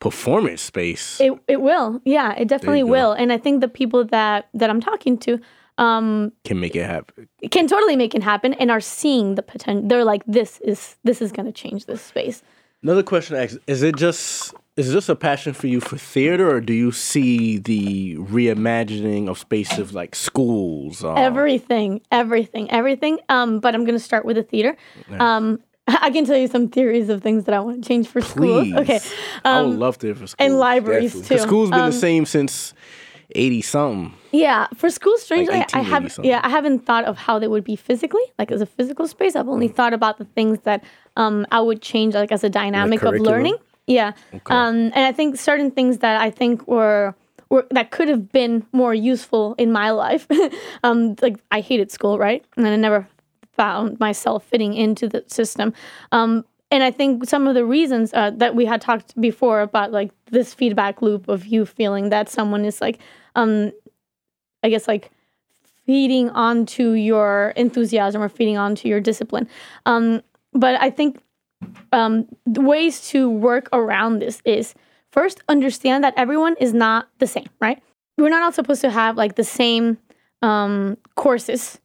[0.00, 1.20] performance space.
[1.20, 2.00] It it will.
[2.04, 3.12] Yeah, it definitely will.
[3.12, 5.40] And I think the people that that I'm talking to
[5.78, 7.28] um can make it happen.
[7.50, 9.86] can totally make it happen and are seeing the potential.
[9.88, 12.42] They're like this is this is going to change this space.
[12.82, 16.50] Another question I ask, is it just is this a passion for you for theater
[16.54, 21.02] or do you see the reimagining of spaces like schools?
[21.04, 23.18] Uh, Everything, everything, everything.
[23.28, 24.76] Um but I'm going to start with the theater.
[25.18, 28.20] Um I can tell you some theories of things that I want to change for
[28.20, 28.64] schools.
[28.64, 28.74] please.
[28.76, 29.00] Okay.
[29.44, 30.34] I would love to for schools.
[30.38, 31.28] And libraries definitely.
[31.28, 31.34] too.
[31.42, 32.74] The school's been Um, the same since
[33.34, 34.14] 80 something.
[34.32, 36.10] Yeah, for school, strangely, I 1880 haven't.
[36.10, 36.30] something.
[36.30, 39.34] Yeah, I haven't thought of how they would be physically, like as a physical space.
[39.36, 39.52] I've Mm.
[39.52, 40.84] only thought about the things that
[41.16, 43.56] um, I would change, like as a dynamic of learning.
[43.86, 44.12] Yeah,
[44.50, 47.14] um, and I think certain things that I think were.
[47.48, 50.26] Were, that could have been more useful in my life.
[50.82, 52.44] um, like I hated school, right?
[52.56, 53.06] And I never
[53.56, 55.72] found myself fitting into the system.
[56.10, 59.92] Um, and I think some of the reasons uh, that we had talked before about
[59.92, 62.98] like this feedback loop of you feeling that someone is like,
[63.36, 63.72] um,
[64.62, 65.10] I guess like
[65.86, 69.48] feeding onto your enthusiasm or feeding onto your discipline.
[69.86, 71.22] Um, but I think
[71.92, 74.74] um, ways to work around this is
[75.12, 77.80] first understand that everyone is not the same, right?
[78.18, 79.98] We're not all supposed to have like the same
[80.42, 81.78] um, courses.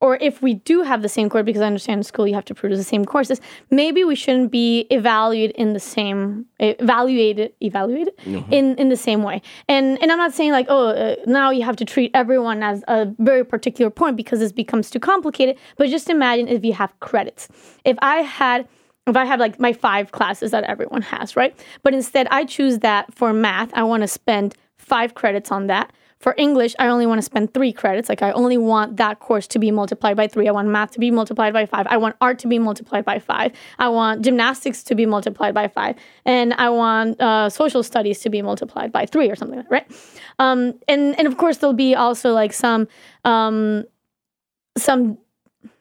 [0.00, 2.44] Or if we do have the same course, because I understand in school you have
[2.46, 8.12] to produce the same courses, maybe we shouldn't be evaluated in the same evaluated evaluated
[8.50, 9.40] in in the same way.
[9.68, 12.84] And and I'm not saying like oh uh, now you have to treat everyone as
[12.88, 15.56] a very particular point because this becomes too complicated.
[15.78, 17.48] But just imagine if you have credits.
[17.84, 18.68] If I had
[19.06, 21.58] if I have like my five classes that everyone has, right?
[21.82, 25.92] But instead I choose that for math, I want to spend five credits on that.
[26.26, 28.08] For English, I only want to spend three credits.
[28.08, 30.48] Like I only want that course to be multiplied by three.
[30.48, 31.86] I want math to be multiplied by five.
[31.88, 33.52] I want art to be multiplied by five.
[33.78, 38.28] I want gymnastics to be multiplied by five, and I want uh, social studies to
[38.28, 39.86] be multiplied by three or something, right?
[40.40, 42.88] Um, and and of course there'll be also like some
[43.24, 43.84] um,
[44.76, 45.18] some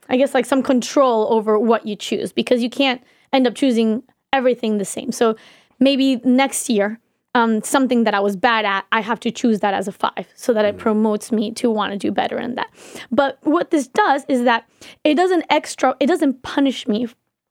[0.09, 3.01] I guess like some control over what you choose because you can't
[3.33, 5.11] end up choosing everything the same.
[5.11, 5.37] So
[5.79, 6.99] maybe next year,
[7.35, 10.27] um, something that I was bad at, I have to choose that as a five
[10.35, 12.69] so that it promotes me to want to do better in that.
[13.11, 14.67] But what this does is that
[15.03, 17.07] it doesn't extra, it doesn't punish me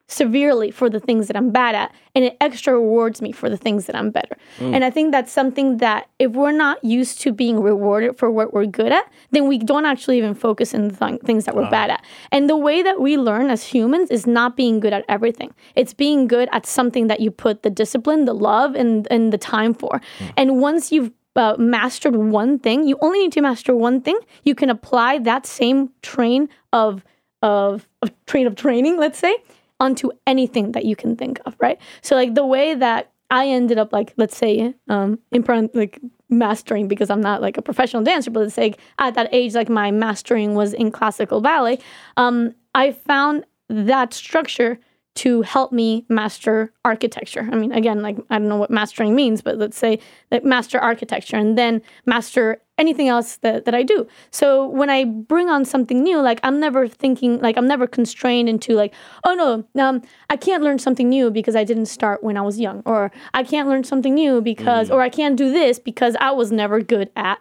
[0.06, 3.56] severely for the things that I'm bad at and it extra rewards me for the
[3.56, 4.36] things that I'm better.
[4.58, 4.74] Mm.
[4.74, 8.52] And I think that's something that if we're not used to being rewarded for what
[8.52, 11.70] we're good at, then we don't actually even focus in the th- things that we're
[11.70, 12.04] bad at.
[12.30, 15.54] And the way that we learn as humans is not being good at everything.
[15.74, 19.38] It's being good at something that you put the discipline, the love and and the
[19.38, 20.00] time for.
[20.18, 20.32] Mm.
[20.36, 24.18] And once you've uh, mastered one thing, you only need to master one thing.
[24.44, 27.04] You can apply that same train of
[27.42, 29.36] of, of train of training, let's say,
[29.80, 31.78] onto anything that you can think of, right?
[32.02, 36.88] So like the way that I ended up like let's say um imprint like mastering
[36.88, 39.90] because I'm not like a professional dancer, but let's say at that age like my
[39.90, 41.78] mastering was in classical ballet.
[42.16, 44.78] Um, I found that structure
[45.16, 47.48] to help me master architecture.
[47.52, 50.78] I mean, again, like I don't know what mastering means, but let's say that master
[50.78, 54.06] architecture and then master anything else that, that I do.
[54.30, 58.48] So when I bring on something new, like I'm never thinking, like I'm never constrained
[58.48, 58.92] into like,
[59.24, 62.58] oh no, um, I can't learn something new because I didn't start when I was
[62.58, 64.94] young, or I can't learn something new because, mm.
[64.94, 67.38] or I can't do this because I was never good at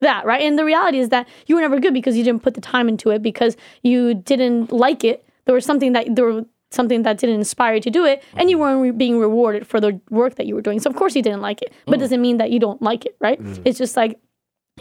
[0.00, 0.42] that, right?
[0.42, 2.88] And the reality is that you were never good because you didn't put the time
[2.88, 5.24] into it because you didn't like it.
[5.46, 8.50] There was something that there were something that didn't inspire you to do it and
[8.50, 8.62] you mm-hmm.
[8.62, 11.22] weren't re- being rewarded for the work that you were doing so of course you
[11.22, 12.00] didn't like it but mm.
[12.00, 13.58] doesn't mean that you don't like it right mm.
[13.64, 14.20] it's just like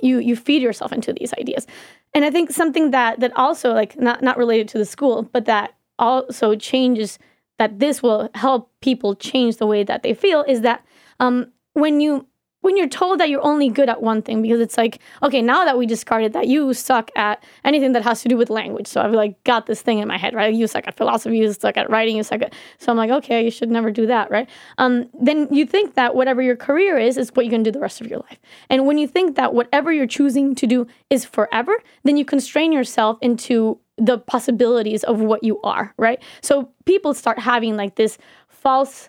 [0.02, 1.68] you you feed yourself into these ideas.
[2.14, 5.46] And i think something that that also like not not related to the school but
[5.46, 7.20] that also changes
[7.58, 10.86] that this will help people change the way that they feel is that
[11.20, 12.28] um, when you
[12.68, 15.64] when you're told that you're only good at one thing because it's like okay now
[15.64, 18.88] that we discarded that you suck at anything that has to do with language.
[18.88, 20.54] So i've like got this thing in my head right?
[20.54, 23.46] You suck at philosophy you suck at writing you suck at so i'm like okay
[23.46, 24.50] you should never do that right?
[24.80, 27.74] Um, then you think that whatever your career is is what you're going to do
[27.74, 28.40] the rest of your life.
[28.70, 32.74] And when you think that whatever you're choosing to do is forever then you constrain
[32.74, 36.22] yourself into the possibilities of what you are right?
[36.42, 38.18] So people start having like this
[38.50, 39.08] false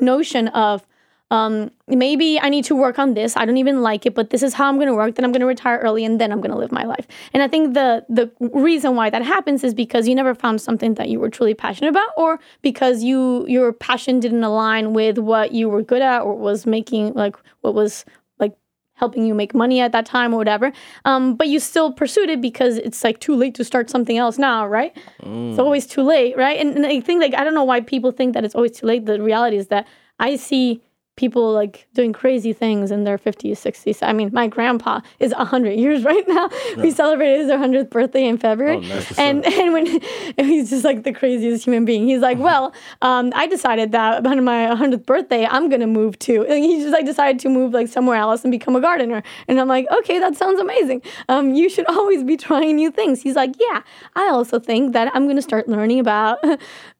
[0.00, 0.86] notion of
[1.32, 3.38] um, maybe I need to work on this.
[3.38, 5.14] I don't even like it, but this is how I'm going to work.
[5.14, 7.06] Then I'm going to retire early, and then I'm going to live my life.
[7.32, 10.92] And I think the the reason why that happens is because you never found something
[10.94, 15.52] that you were truly passionate about, or because you your passion didn't align with what
[15.52, 18.04] you were good at, or was making like what was
[18.38, 18.54] like
[18.92, 20.70] helping you make money at that time or whatever.
[21.06, 24.36] Um, but you still pursued it because it's like too late to start something else
[24.36, 24.94] now, right?
[25.22, 25.48] Mm.
[25.48, 26.60] It's always too late, right?
[26.60, 28.86] And, and I think like I don't know why people think that it's always too
[28.86, 29.06] late.
[29.06, 30.82] The reality is that I see
[31.22, 35.78] people like doing crazy things in their 50s 60s i mean my grandpa is 100
[35.84, 36.48] years right now.
[36.50, 36.82] Yeah.
[36.82, 38.78] we celebrated his 100th birthday in february.
[38.78, 39.18] Oh, nice.
[39.18, 39.86] And and when
[40.50, 42.02] he's just like the craziest human being.
[42.08, 42.64] He's like well
[43.02, 46.92] um, i decided that on my 100th birthday i'm gonna move to and he just
[46.98, 49.22] like decided to move like somewhere else and become a gardener.
[49.46, 51.02] And i'm like okay that sounds amazing.
[51.28, 53.22] Um, you should always be trying new things.
[53.22, 53.82] He's like yeah
[54.16, 56.38] i also think that i'm gonna start learning about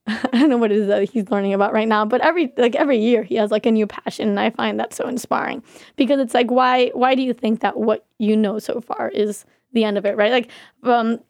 [0.07, 2.75] I don't know what it is that he's learning about right now, but every like
[2.75, 5.63] every year he has like a new passion, and I find that so inspiring
[5.97, 9.45] because it's like why why do you think that what you know so far is
[9.73, 10.33] the end of it, right?
[10.33, 10.51] Like,
[10.83, 11.21] um,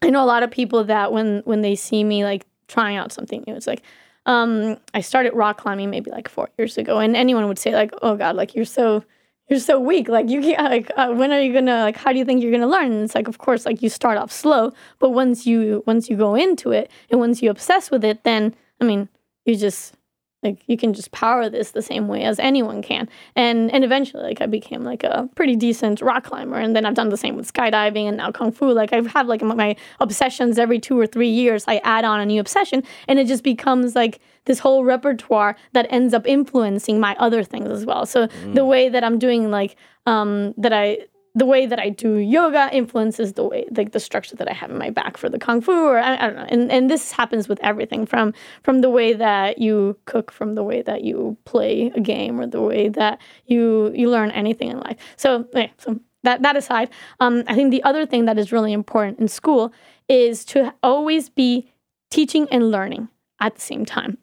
[0.00, 3.12] I know a lot of people that when when they see me like trying out
[3.12, 3.82] something new, it's like,
[4.26, 7.92] um, I started rock climbing maybe like four years ago, and anyone would say like,
[8.02, 9.04] oh God, like you're so
[9.52, 10.08] you're so weak.
[10.08, 10.62] Like you can't.
[10.62, 11.82] Like uh, when are you gonna?
[11.82, 12.90] Like how do you think you're gonna learn?
[12.90, 16.16] And it's like of course like you start off slow, but once you once you
[16.16, 19.10] go into it and once you obsess with it, then I mean
[19.44, 19.94] you just
[20.42, 23.08] like you can just power this the same way as anyone can.
[23.36, 26.56] And and eventually like i became like a pretty decent rock climber.
[26.56, 28.72] And then i've done the same with skydiving and now kung fu.
[28.72, 32.26] Like i have like my obsessions every two or three years i add on a
[32.26, 32.82] new obsession.
[33.08, 37.70] And it just becomes like this whole repertoire that ends up influencing my other things
[37.70, 38.06] as well.
[38.06, 38.54] So mm.
[38.54, 39.76] the way that i'm doing like
[40.06, 40.98] um that i
[41.34, 44.70] the way that I do yoga influences the way like the structure that I have
[44.70, 46.46] in my back for the kung fu or I, I, don't know.
[46.48, 50.62] And and this happens with everything from from the way that you cook from the
[50.62, 54.80] way that you play a game or the way that you you learn anything in
[54.80, 54.98] life.
[55.16, 56.90] So yeah, so that that aside
[57.20, 59.72] um, I think the other thing that is really important in school
[60.08, 61.70] is to always be
[62.10, 63.08] teaching and learning
[63.40, 64.18] at the same time.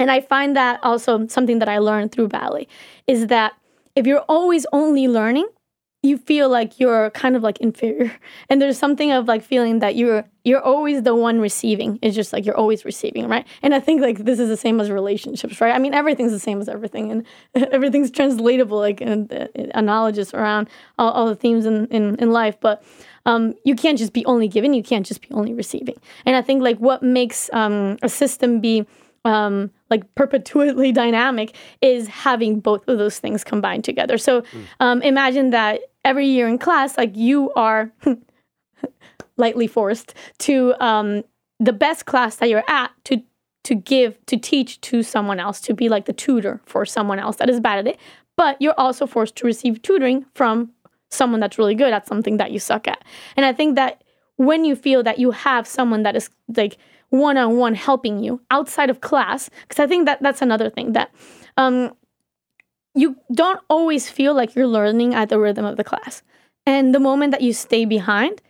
[0.00, 2.66] And I find that also something that I learned through ballet
[3.06, 3.52] is that
[3.94, 5.46] if you're always only learning
[6.02, 8.12] you feel like you're kind of like inferior.
[8.48, 11.98] And there's something of like feeling that you're you're always the one receiving.
[12.00, 13.46] It's just like you're always receiving right?
[13.62, 15.74] And i think like this is the same as relationships right?
[15.74, 17.26] I mean everything's the same as everything and
[17.72, 22.56] everything's translatable like and uh, analogous around all, all the themes in, in in life.
[22.60, 22.82] But
[23.26, 25.96] um, you can't just be only giving you can't just be only receiving.
[26.24, 28.86] And i think like what makes um, a system be
[29.24, 34.18] um, like perpetually dynamic is having both of those things combined together.
[34.18, 34.64] So mm.
[34.80, 37.92] um, imagine that every year in class, like you are
[39.36, 41.22] lightly forced to um,
[41.58, 43.22] the best class that you're at to
[43.62, 47.36] to give to teach to someone else to be like the tutor for someone else
[47.36, 47.98] that is bad at it.
[48.36, 50.70] But you're also forced to receive tutoring from
[51.10, 53.04] someone that's really good at something that you suck at.
[53.36, 54.02] And i think that
[54.36, 56.78] when you feel that you have someone that is like
[57.10, 61.10] one-on-one helping you outside of class because i think that that's another thing that
[61.56, 61.92] um,
[62.94, 66.22] you don't always feel like you're learning at the rhythm of the class.
[66.66, 68.42] And the moment that you stay behind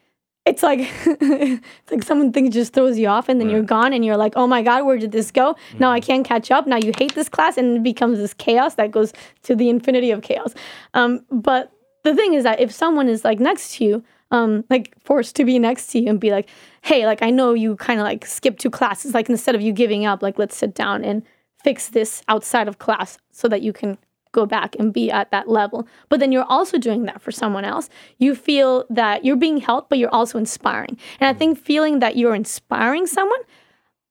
[0.47, 4.05] it's like it's like someone thing just throws you off and then you're gone and
[4.05, 5.55] you're like oh my god where did this go?
[5.78, 6.66] Now i can't catch up.
[6.66, 9.12] Now you hate this class and it becomes this chaos that goes
[9.43, 10.55] to the infinity of chaos.
[10.95, 11.70] Um, but
[12.05, 15.45] the thing is that if someone is like next to you um, like forced to
[15.45, 16.49] be next to you and be like
[16.82, 19.72] hey like i know you kind of like skip two classes like instead of you
[19.72, 21.24] giving up like let's sit down and
[21.62, 23.99] fix this outside of class so that you can
[24.33, 25.87] go back and be at that level.
[26.09, 27.89] But then you're also doing that for someone else.
[28.18, 30.99] You feel that you're being helped, but you're also inspiring.
[31.18, 33.41] And I think feeling that you're inspiring someone,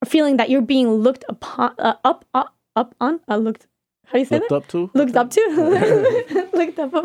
[0.01, 3.67] or feeling that you're being looked upon, uh, up, up, up on, uh, looked.
[4.05, 4.55] How do you say Looked that?
[4.55, 4.89] up to?
[4.95, 6.49] Looked up to.
[6.53, 6.89] looked up.
[6.95, 6.99] I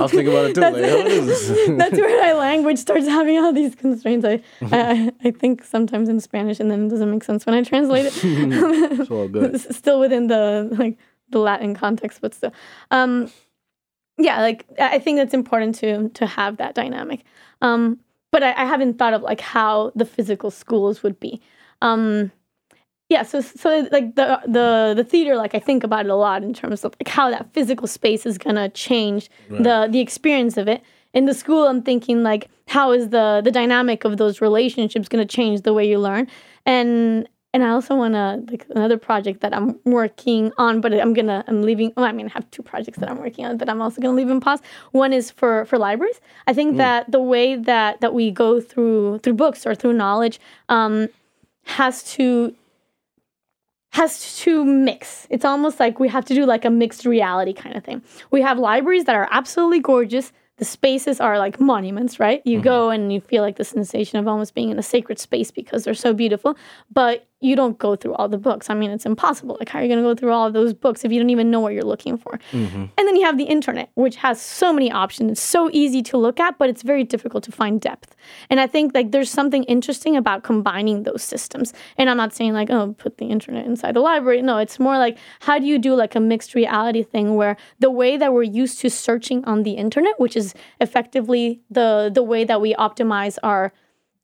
[0.00, 0.60] was thinking about it too.
[0.60, 1.68] That's, Like, what is this?
[1.78, 4.24] that's where my language starts having all these constraints.
[4.24, 7.62] I, I, I think sometimes in Spanish, and then it doesn't make sense when I
[7.62, 8.14] translate it.
[8.24, 9.60] it's all good.
[9.74, 10.96] Still within the like
[11.32, 12.52] the Latin context, but still,
[12.90, 13.30] um,
[14.18, 17.24] yeah, like I think it's important to to have that dynamic.
[17.60, 17.98] Um,
[18.30, 21.40] but I, I haven't thought of like how the physical schools would be.
[21.80, 22.32] Um,
[23.08, 26.42] yeah, so so like the the the theater, like I think about it a lot
[26.42, 29.30] in terms of like how that physical space is gonna change
[29.62, 30.82] the the experience of it.
[31.12, 35.26] In the school, I'm thinking like how is the the dynamic of those relationships gonna
[35.26, 36.26] change the way you learn,
[36.64, 41.12] and and I also want to like another project that I'm working on, but I'm
[41.12, 41.92] gonna I'm leaving.
[41.96, 44.14] Well, I mean, I have two projects that I'm working on that I'm also gonna
[44.14, 44.60] leave in pause.
[44.92, 46.20] One is for for libraries.
[46.46, 50.40] I think that the way that that we go through through books or through knowledge
[50.70, 51.08] um,
[51.64, 52.54] has to
[53.90, 55.26] has to mix.
[55.28, 58.00] It's almost like we have to do like a mixed reality kind of thing.
[58.30, 60.32] We have libraries that are absolutely gorgeous.
[60.56, 62.40] The spaces are like monuments, right?
[62.46, 65.50] You go and you feel like the sensation of almost being in a sacred space
[65.50, 66.56] because they're so beautiful,
[66.90, 68.70] but you don't go through all the books.
[68.70, 69.56] I mean, it's impossible.
[69.58, 71.30] Like, how are you going to go through all of those books if you don't
[71.30, 72.38] even know what you're looking for?
[72.96, 75.32] And then you have the internet, which has so many options.
[75.32, 78.14] It's so easy to look at, but it's very difficult to find depth.
[78.50, 81.72] And I think like there's something interesting about combining those systems.
[81.98, 84.42] And I'm not saying like, oh, put the internet inside the library.
[84.42, 87.90] No, it's more like how do you do like a mixed reality thing where the
[87.90, 92.44] way that we're used to searching on the internet, which is effectively the the way
[92.44, 93.72] that we optimize our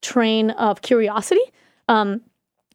[0.01, 1.41] train of curiosity.
[1.89, 2.21] Um,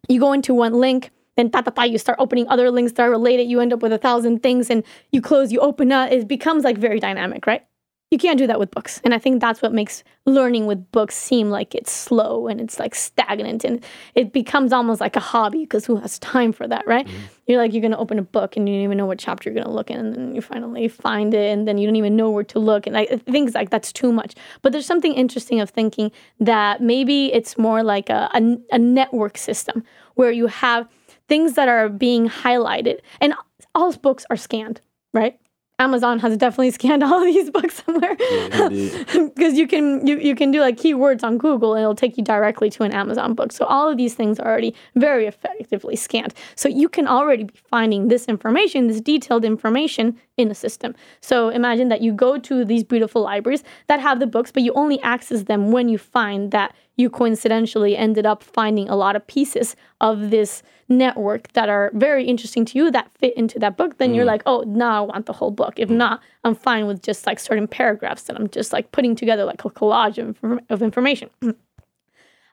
[0.08, 3.04] you go into one link, then ta ta ta, you start opening other links that
[3.04, 3.44] are related.
[3.44, 6.12] You end up with a thousand things, and you close, you open up.
[6.12, 7.66] It becomes like very dynamic, right?
[8.12, 11.16] You can't do that with books, and I think that's what makes learning with books
[11.16, 13.84] seem like it's slow and it's like stagnant, and
[14.14, 17.08] it becomes almost like a hobby because who has time for that, right?
[17.08, 17.18] Mm-hmm.
[17.48, 19.60] You're like you're gonna open a book and you don't even know what chapter you're
[19.60, 22.30] gonna look in, and then you finally find it, and then you don't even know
[22.30, 24.36] where to look, and like uh, things like that's too much.
[24.62, 29.40] But there's something interesting of thinking that maybe it's more like a, a, a network
[29.40, 29.84] system
[30.14, 30.88] where you have
[31.28, 33.34] things that are being highlighted, and
[33.74, 34.82] all books are scanned,
[35.16, 35.40] right?
[35.80, 40.52] Amazon has definitely scanned all of these books somewhere because you can you, you can
[40.52, 43.52] do like keywords on Google and it'll take you directly to an Amazon book.
[43.52, 46.34] So all of these things are already very effectively scanned.
[46.56, 50.96] So you can already be finding this information, this detailed information in a system.
[51.22, 54.74] So imagine that you go to these beautiful libraries that have the books, but you
[54.74, 59.26] only access them when you find that you coincidentally ended up finding a lot of
[59.28, 63.98] pieces of this network that are very interesting to you that fit into that book
[63.98, 65.74] then you're like oh now i want the whole book.
[65.78, 69.46] If not i'm fine with just like certain paragraphs that i'm just like putting together
[69.46, 71.30] like a collage of, of information.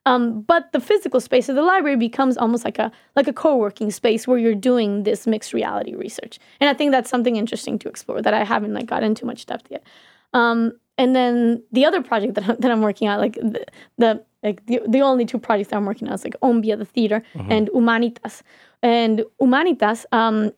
[0.06, 3.90] Um, but the physical space of the library becomes almost like a like a co-working
[3.90, 6.38] space where you're doing this mixed reality research.
[6.58, 9.44] And i think that's something interesting to explore that i haven't like got into much
[9.44, 9.84] depth yet.
[10.32, 13.64] Um, and then the other project that I'm, that I'm working on, like the,
[13.96, 16.84] the like the, the only two projects that I'm working on is like Ombia the
[16.84, 18.42] theater and Humanitas.
[18.82, 20.52] And Humanitas um,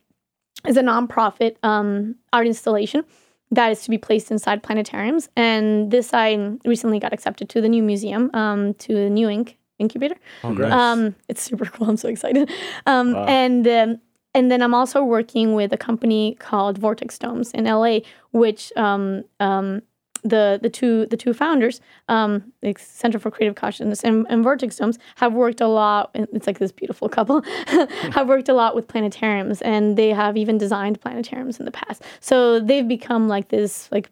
[0.67, 3.05] is a nonprofit um, art installation
[3.53, 5.29] that is to be placed inside planetariums.
[5.37, 9.55] And this I recently got accepted to the new museum, um, to the NEW INC
[9.79, 10.17] incubator.
[10.41, 10.73] Congrats.
[10.75, 11.89] Um, it's super cool.
[11.89, 12.51] I'm so excited.
[12.87, 14.01] Um, And um,
[14.35, 17.99] and then I'm also working with a company called Vortex Domes in LA,
[18.31, 19.83] which um, um,
[20.23, 24.77] the the two the two founders, um, the Center for Creative Consciousness and, and Vortex
[24.77, 26.11] Domes, have worked a lot.
[26.15, 27.43] It's like this beautiful couple
[28.13, 32.03] have worked a lot with planetariums, and they have even designed planetariums in the past.
[32.21, 34.11] So they've become like this like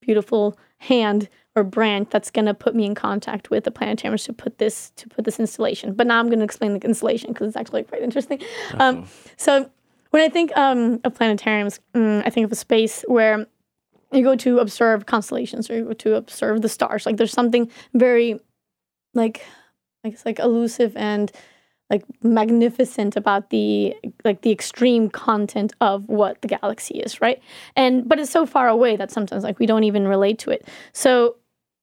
[0.00, 4.32] beautiful hand or branch that's going to put me in contact with the planetariums to
[4.32, 5.92] put this to put this installation.
[5.92, 8.40] But now I'm going to explain the installation because it's actually quite interesting.
[8.74, 9.06] Um,
[9.36, 9.68] so
[10.10, 13.46] when I think um, of planetariums, mm, I think of a space where
[14.12, 17.06] you go to observe constellations or you go to observe the stars.
[17.06, 18.38] Like there's something very
[19.14, 19.44] like
[20.04, 21.30] I guess like elusive and
[21.90, 23.94] like magnificent about the
[24.24, 27.42] like the extreme content of what the galaxy is, right?
[27.76, 30.66] And but it's so far away that sometimes like we don't even relate to it.
[30.92, 31.36] So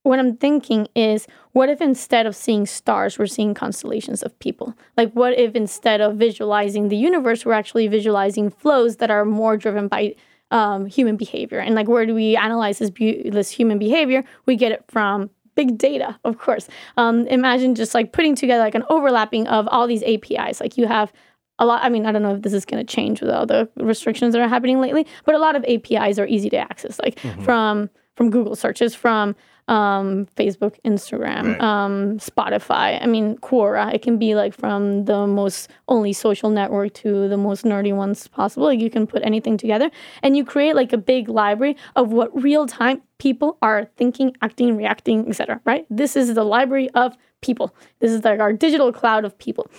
[0.05, 4.75] what I'm thinking is what if instead of seeing stars, we're seeing constellations of people?
[4.97, 9.57] Like, what if instead of visualizing the universe, we're actually visualizing flows that are more
[9.57, 10.15] driven by
[10.51, 11.59] um, human behavior?
[11.59, 12.91] And like, where do we analyze this,
[13.25, 14.23] this human behavior?
[14.45, 16.67] We get it from big data, of course.
[16.97, 20.59] Um, imagine just like putting together like an overlapping of all these APIs.
[20.59, 21.11] Like, you have
[21.59, 21.83] a lot.
[21.83, 24.33] I mean, I don't know if this is going to change with all the restrictions
[24.33, 27.89] that are happening lately, but a lot of APIs are easy to access, like from
[28.15, 29.35] from Google searches, from
[29.67, 31.61] um, Facebook, Instagram, Right.
[31.61, 33.01] um, Spotify.
[33.01, 33.93] I mean, Quora.
[33.93, 38.27] It can be like from the most only social network to the most nerdy ones
[38.27, 38.67] possible.
[38.67, 39.89] Like you can put anything together,
[40.21, 44.77] and you create like a big library of what real time people are thinking, acting,
[44.77, 45.59] reacting, etc.
[45.65, 45.85] Right?
[45.89, 47.75] This is the library of people.
[47.99, 49.69] This is like our digital cloud of people,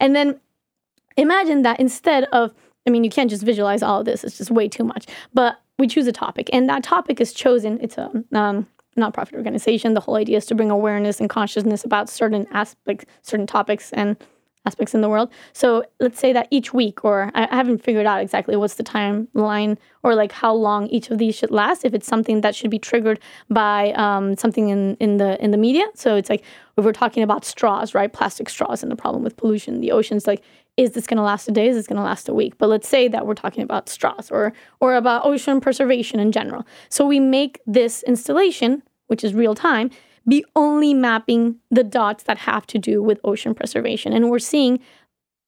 [0.00, 0.40] and then
[1.16, 2.52] imagine that instead of
[2.86, 5.60] i mean you can't just visualize all of this it's just way too much but
[5.78, 8.66] we choose a topic and that topic is chosen it's a um,
[8.96, 13.46] nonprofit organization the whole idea is to bring awareness and consciousness about certain aspects certain
[13.46, 14.16] topics and
[14.66, 15.30] aspects in the world.
[15.52, 18.82] So let's say that each week or i I haven't figured out exactly what's the
[18.82, 22.70] timeline or like how long each of these should last if it's something that should
[22.70, 25.86] be triggered by um, something in, in the in the media.
[25.94, 26.42] So it's like
[26.76, 30.26] if we're talking about straws right plastic straws and the problem with pollution the oceans
[30.26, 30.42] like
[30.76, 31.68] is this going to last a day?
[31.68, 32.58] Is this going to last a week?
[32.58, 36.66] But let's say that we're talking about straws or or about ocean preservation in general.
[36.88, 39.90] So we make this installation which is real time
[40.26, 44.80] be only mapping the dots that have to do with ocean preservation and we're seeing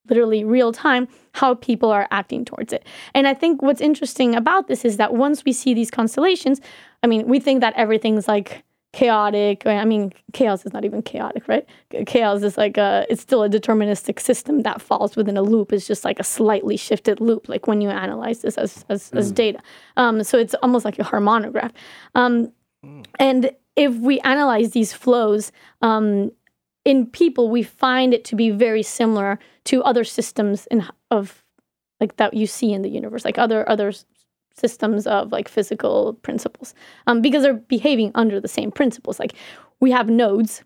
[0.09, 2.85] literally real time how people are acting towards it.
[3.13, 6.61] And I think what's interesting about this is that once we see these constellations,
[7.03, 8.63] I mean, we think that everything's like
[8.93, 9.67] chaotic.
[9.67, 11.67] I mean, chaos is not even chaotic, right?
[12.07, 15.71] Chaos is like a, it's still a deterministic system that falls within a loop.
[15.73, 19.31] It's just like a slightly shifted loop, like when you analyze this as, as, as
[19.31, 19.59] data.
[19.97, 21.71] Um, so it's almost like a harmonograph.
[22.15, 22.51] Um,
[23.19, 26.31] and if we analyze these flows, um,
[26.83, 31.43] in people, we find it to be very similar to other systems in of
[32.01, 33.93] like that you see in the universe, like other other
[34.53, 36.73] systems of like physical principles,
[37.05, 39.19] um, because they're behaving under the same principles.
[39.19, 39.33] Like
[39.79, 40.63] we have nodes,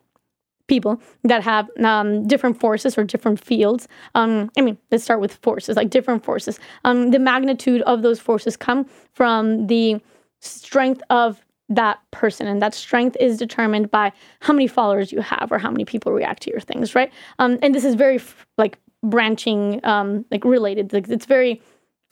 [0.68, 3.88] people that have um, different forces or different fields.
[4.16, 6.60] Um, I mean, let's start with forces, like different forces.
[6.86, 10.00] Um, the magnitude of those forces come from the
[10.40, 11.44] strength of
[11.76, 12.48] that person.
[12.48, 14.12] And that strength is determined by
[14.42, 17.12] how many followers you have or how many people react to your things right?
[17.40, 20.94] Um, and this is very f- like branching um, like related.
[20.94, 21.62] Like it's very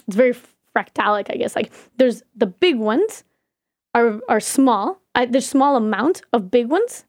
[0.08, 0.34] it's very
[0.76, 1.56] fractalic i guess.
[1.56, 3.24] Like there's the big ones
[3.94, 5.02] are are small.
[5.16, 7.04] There's small amount of big ones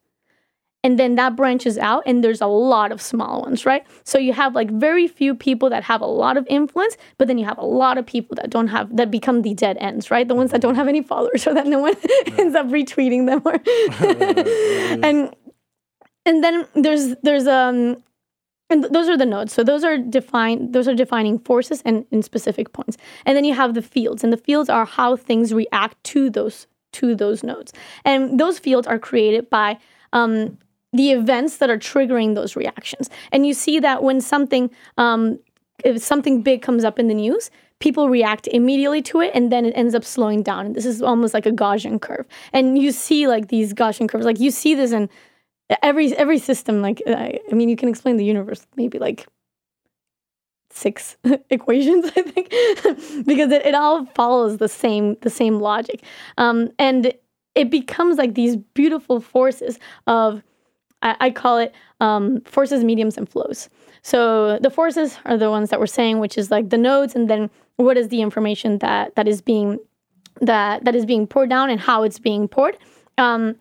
[0.82, 3.86] and then that branches out and there's a lot of small ones right?
[4.04, 7.38] So you have like very few people that have a lot of influence but then
[7.38, 10.26] you have a lot of people that don't have that become the dead ends right?
[10.26, 11.94] The ones that don't have any followers or that no one
[12.38, 13.54] ends up retweeting them or
[15.04, 15.34] and
[16.26, 18.02] and then there's there's um
[18.70, 19.52] and th- those are the nodes.
[19.52, 22.96] So those are defined those are defining forces and in specific points.
[23.26, 26.66] And then you have the fields and the fields are how things react to those
[26.92, 27.72] to those nodes.
[28.04, 29.78] And those fields are created by
[30.12, 30.58] um,
[30.92, 33.08] the events that are triggering those reactions.
[33.32, 35.38] And you see that when something um,
[35.84, 39.64] if something big comes up in the news people react immediately to it and then
[39.64, 40.66] it ends up slowing down.
[40.66, 42.26] And this is almost like a gaussian curve.
[42.52, 44.26] And you see like these gaussian curves.
[44.26, 45.08] Like you see this in
[45.82, 46.82] every every system.
[46.82, 49.26] Like I, I mean you can explain the universe maybe like
[50.72, 51.16] six
[51.50, 52.48] equations i think
[53.26, 56.02] because it, it all follows the same the same logic.
[56.38, 57.12] Um, and
[57.56, 60.42] it becomes like these beautiful forces of
[61.02, 63.68] i, I call it um, forces mediums and flows.
[64.02, 67.28] So the forces are the ones that we're saying which is like the nodes and
[67.28, 69.78] then what is the information that that is being
[70.40, 72.78] that that is being poured down and how it's being poured.
[73.18, 73.56] Um,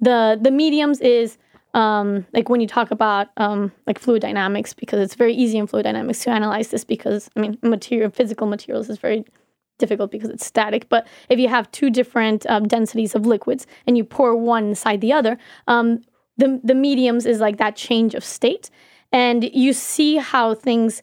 [0.00, 1.38] the the mediums is
[1.74, 5.66] um, like when you talk about um, like fluid dynamics because it's very easy in
[5.66, 9.24] fluid dynamics to analyze this because I mean material physical materials is very
[9.78, 10.88] difficult because it's static.
[10.88, 15.00] But if you have two different um, densities of liquids and you pour one inside
[15.00, 15.36] the other
[15.66, 16.02] um,
[16.36, 18.70] the the mediums is like that change of state
[19.14, 21.00] and you see how things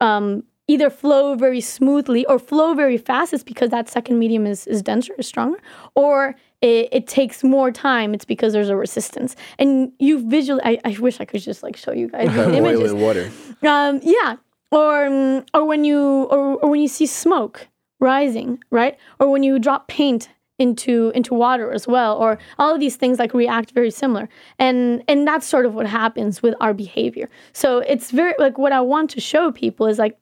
[0.00, 4.66] um, either flow very smoothly or flow very fast, it's because that second medium is,
[4.66, 5.58] is denser, is stronger,
[5.94, 9.36] or it, it takes more time, it's because there's a resistance.
[9.58, 12.92] And you visually, I, I wish I could just like show you guys the images.
[12.92, 13.30] Oil and water.
[13.62, 14.36] Um, yeah,
[14.72, 17.68] or um, or when you or, or when you see smoke
[18.00, 18.98] rising, right?
[19.20, 23.18] Or when you drop paint into into water as well, or all of these things
[23.18, 24.28] like react very similar,
[24.58, 27.28] and and that's sort of what happens with our behavior.
[27.52, 30.16] So it's very like what I want to show people is like,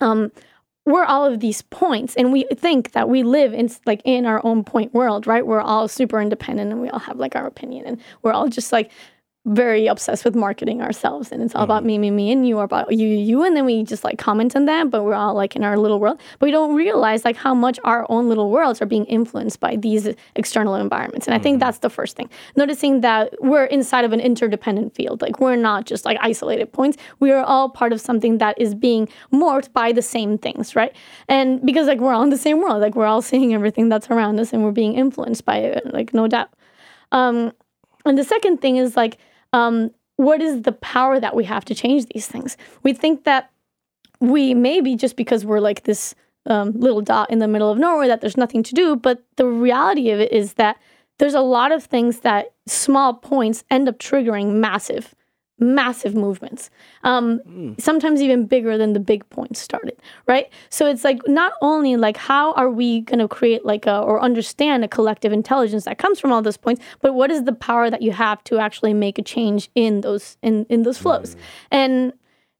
[0.00, 0.30] um,
[0.86, 4.44] we're all of these points, and we think that we live in like in our
[4.44, 5.46] own point world, right?
[5.46, 8.72] We're all super independent, and we all have like our opinion, and we're all just
[8.72, 8.90] like
[9.44, 12.64] very obsessed with marketing ourselves and it's all about me me me and you are
[12.64, 15.56] about you you and then we just like comment on that but we're all like
[15.56, 16.20] in our little world.
[16.38, 19.74] But we don't realize like how much our own little worlds are being influenced by
[19.74, 22.30] these external environments and i think that's the first thing.
[22.54, 26.96] Noticing that we're inside of an interdependent field like we're not just like isolated points.
[27.18, 30.94] We are all part of something that is being morphed by the same things right?
[31.26, 34.08] And because like we're all in the same world like we're all seeing everything that's
[34.08, 36.50] around us and we're being influenced by it like no doubt.
[37.10, 37.52] Um
[38.04, 39.18] and the second thing is like
[39.52, 42.56] um, what is the power that we have to change these things?
[42.82, 43.50] We think that
[44.20, 46.14] we maybe just because we're like this
[46.46, 49.46] um, little dot in the middle of nowhere that there's nothing to do, but the
[49.46, 50.76] reality of it is that
[51.18, 55.14] there's a lot of things that small points end up triggering massive,
[55.62, 56.70] massive movements.
[57.04, 59.96] Um, Sometimes even bigger than the big points started,
[60.26, 60.50] right?
[60.70, 64.20] So it's like not only like how are we going to create like a or
[64.20, 67.90] understand a collective intelligence that comes from all those points, but what is the power
[67.90, 71.36] that you have to actually make a change in those in in those flows?
[71.70, 72.12] And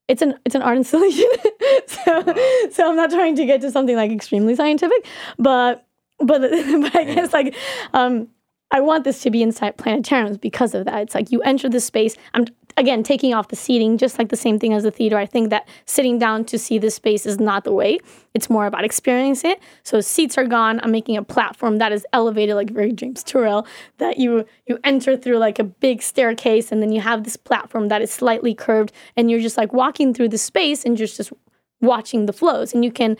[0.08, 1.28] it's an it's an art installation.
[1.86, 2.34] so
[2.70, 5.06] so I'm not trying to get to something like extremely scientific,
[5.38, 5.86] but
[6.18, 7.54] but but I guess like
[7.92, 8.28] um
[8.72, 11.02] I want this to be inside planetariums because of that.
[11.02, 12.16] It's like you enter the space.
[12.32, 12.46] I'm
[12.76, 15.16] again taking off the seating, just like the same thing as the theater.
[15.16, 17.98] I think that sitting down to see the space is not the way.
[18.34, 19.60] It's more about experiencing it.
[19.82, 20.80] So seats are gone.
[20.82, 23.66] I'm making a platform that is elevated, like very James Turrell,
[23.98, 27.88] that you you enter through like a big staircase, and then you have this platform
[27.88, 31.32] that is slightly curved, and you're just like walking through the space and just just
[31.80, 33.16] watching the flows, and you can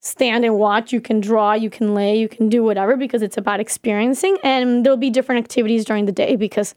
[0.00, 0.92] stand and watch.
[0.92, 4.38] You can draw, you can lay, you can do whatever because it's about experiencing.
[4.42, 6.74] And there'll be different activities during the day because,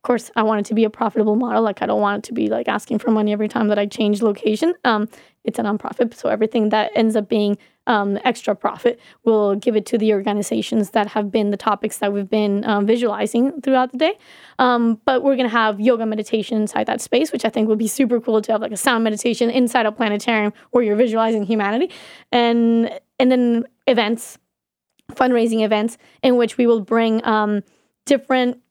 [0.00, 1.60] of course, I want it to be a profitable model.
[1.60, 3.84] Like I don't want it to be like asking for money every time that I
[3.84, 4.72] change location.
[4.82, 5.10] Um,
[5.44, 9.84] it's a nonprofit, so everything that ends up being um, extra profit, we'll give it
[9.86, 13.98] to the organizations that have been the topics that we've been um, visualizing throughout the
[13.98, 14.18] day.
[14.58, 17.88] Um, but we're gonna have yoga meditation inside that space, which I think would be
[17.88, 21.90] super cool to have like a sound meditation inside a planetarium where you're visualizing humanity,
[22.32, 24.38] and and then events,
[25.12, 27.62] fundraising events in which we will bring um,
[28.06, 28.62] different,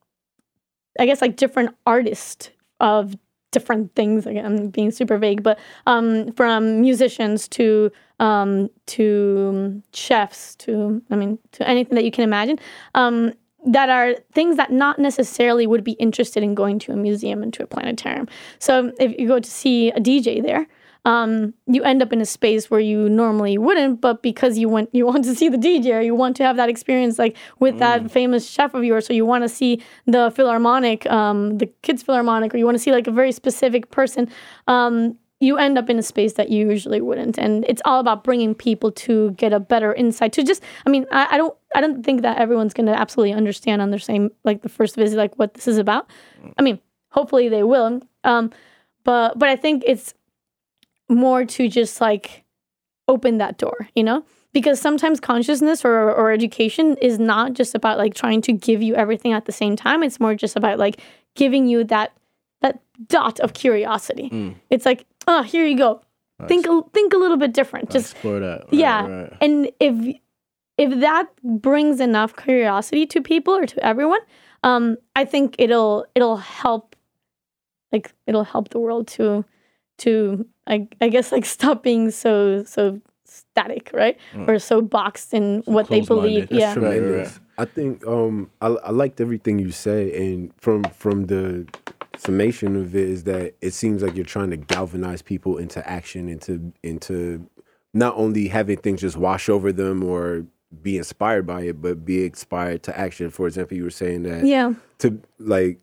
[1.00, 3.16] I guess like different artists of
[3.52, 4.26] different things.
[4.26, 11.16] Again, I'm being super vague, but um, from musicians to um, to chefs to I
[11.16, 12.60] mean to anything that you can imagine.
[12.95, 13.34] Um,
[13.66, 17.54] that are things that not necessarily would be interested in going to a museum and
[17.54, 18.26] to a planetarium.
[18.58, 20.66] So if you go to see a DJ there,
[21.06, 24.89] um, you end up in a space where you normally wouldn't, but because you went,
[24.93, 27.80] you want to see the DJ, or you want to have that experience like with
[27.80, 32.04] that famous chef of yours, so you want to see the Philharmonic, um, the Kids
[32.04, 34.30] Philharmonic, or you want to see like a very specific person.
[34.68, 38.26] Um, you end up in a space that you usually wouldn't, and it's all about
[38.26, 40.34] bringing people to get a better insight.
[40.34, 43.34] To just, I mean, I, I don't, I don't think that everyone's going to absolutely
[43.34, 46.10] understand on their same like the first visit, like what this is about.
[46.58, 46.80] I mean,
[47.12, 48.02] hopefully they will.
[48.26, 48.52] Um,
[49.06, 50.14] but but I think it's
[51.10, 52.43] more to just like
[53.07, 54.24] open that door, you know?
[54.53, 58.95] Because sometimes consciousness or, or education is not just about like trying to give you
[58.95, 60.01] everything at the same time.
[60.03, 61.01] It's more just about like
[61.36, 62.14] giving you that
[62.62, 64.30] that dot of curiosity.
[64.70, 66.01] It's like, oh, here you go.
[66.47, 67.89] Think a, think a little bit different.
[67.89, 68.62] Just explore that.
[68.64, 69.07] Right, yeah.
[69.07, 69.34] right.
[69.41, 70.18] And if
[70.78, 74.22] if that brings enough curiosity to people or to everyone,
[74.64, 76.95] um, I think it'll it'll help
[77.91, 79.43] like it'll help the world to
[79.99, 84.17] to I, I guess like stop being so so static, right?
[84.47, 86.49] Or so boxed in what they believe.
[86.49, 86.74] That's Yeah.
[86.74, 86.84] true.
[86.84, 87.32] Right, tremendous.
[87.34, 87.39] right.
[87.57, 91.67] I think um I I liked everything you say and from from the
[92.17, 96.28] summation of it is that it seems like you're trying to galvanize people into action
[96.30, 97.47] into into
[97.93, 100.45] not only having things just wash over them or
[100.84, 103.30] be inspired by it but be inspired to action.
[103.30, 104.74] For example, you were saying that Yeah.
[104.99, 105.80] to like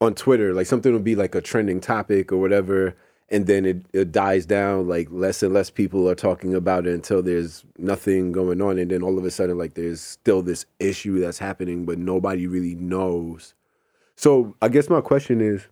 [0.00, 2.96] on Twitter, like something will be like a trending topic or whatever,
[3.32, 4.86] and then it, it dies down.
[4.86, 8.90] Like less and less people are talking about it until there's nothing going on, and
[8.90, 12.74] then all of a sudden, like there's still this issue that's happening, but nobody really
[12.74, 13.54] knows.
[14.14, 15.66] So I guess my question is,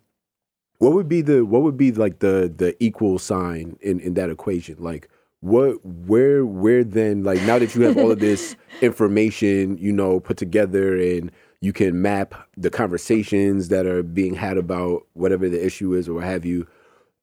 [0.79, 4.31] what would be the what would be like the the equal sign in in that
[4.31, 4.77] equation?
[4.79, 5.07] Like
[5.41, 10.19] what where where then like now that you have all of this information you know
[10.19, 11.31] put together and
[11.61, 16.15] you can map the conversations that are being had about whatever the issue is or
[16.15, 16.67] what have you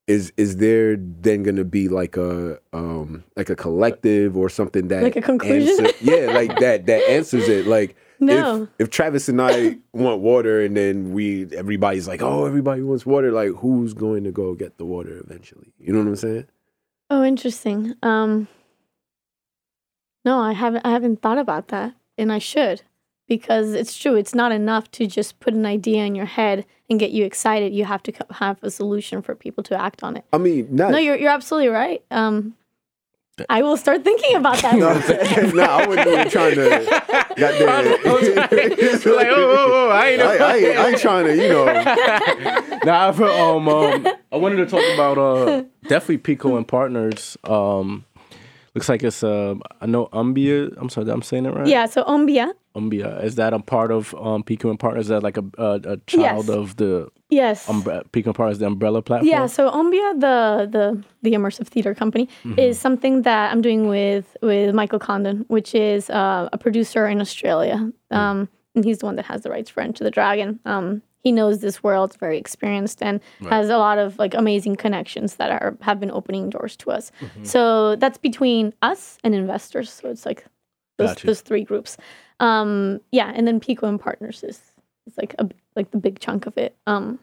[0.09, 4.89] is is there then going to be like a um like a collective or something
[4.89, 5.87] that Like a conclusion?
[5.87, 8.63] answer- yeah like that that answers it like No.
[8.65, 13.07] if, if Travis and I want water and then we everybody's like oh everybody wants
[13.07, 16.47] water like who's going to go get the water eventually you know what I'm saying
[17.11, 17.95] Oh, interesting.
[18.03, 18.49] Um,
[20.27, 20.85] no, I haven't.
[20.85, 22.83] I haven't thought about that, and I should,
[23.27, 24.15] because it's true.
[24.15, 27.72] It's not enough to just put an idea in your head and get you excited.
[27.72, 30.24] You have to have a solution for people to act on it.
[30.32, 32.03] I mean not No, you're you're absolutely right.
[32.11, 32.55] Um,
[33.49, 34.74] I will start thinking about that.
[34.78, 34.93] no,
[35.53, 37.28] no, I wasn't even trying to.
[37.36, 37.84] Goddamn.
[39.16, 40.22] like, oh, oh, oh, I ain't.
[40.22, 41.64] I, I, ain't, I ain't trying to, you know.
[42.84, 47.36] Nah, I've um, um, I wanted to talk about uh, definitely Pico and Partners.
[47.45, 48.05] Um,
[48.74, 50.74] looks like it's uh, I know Umbia.
[50.76, 51.66] I'm sorry, I'm saying it right.
[51.66, 51.86] yeah.
[51.86, 52.53] So Ombia.
[52.79, 55.07] Umbia is that a part of um, and Partners?
[55.07, 56.57] Is that like a a, a child Yes.
[56.57, 57.66] of the Yes.
[58.12, 59.29] Pico and Partners, the umbrella platform?
[59.29, 60.37] Yeah, so Ombia, the
[60.76, 60.85] the
[61.22, 66.09] the immersive theater company, is something that I'm doing with with Michael Condon, which is
[66.11, 69.81] uh, a producer in Australia, um, and he's the one that has the rights for
[69.83, 70.59] Enter the Dragon.
[70.64, 73.20] Um, he knows this world, very experienced, and
[73.51, 77.12] has a lot of like amazing connections that are have been opening doors to us.
[77.43, 79.91] So that's between us and investors.
[79.93, 80.45] So it's like
[80.97, 81.97] those, those three groups.
[82.41, 84.61] Um, yeah, and then Pico and Partners is,
[85.07, 86.76] is like a like the big chunk of it.
[86.86, 87.18] Um,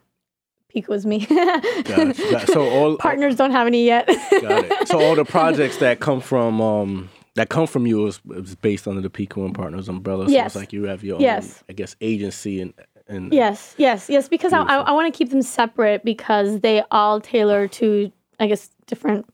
[0.70, 1.26] Pico is me.
[1.26, 2.48] Gotcha, gotcha.
[2.48, 4.08] So all Partners don't have any yet.
[4.08, 4.88] got it.
[4.90, 8.88] So all the projects that come from um that come from you is, is based
[8.88, 10.26] under the Pico and Partners umbrella.
[10.26, 10.48] So Yes.
[10.48, 11.64] it's like you have your own, Yes.
[11.70, 12.74] I guess, agency and
[13.08, 14.28] and yes, yes, yes.
[14.28, 18.48] Because I, I, I want to keep them separate because they all tailor to, I
[18.48, 19.28] guess, different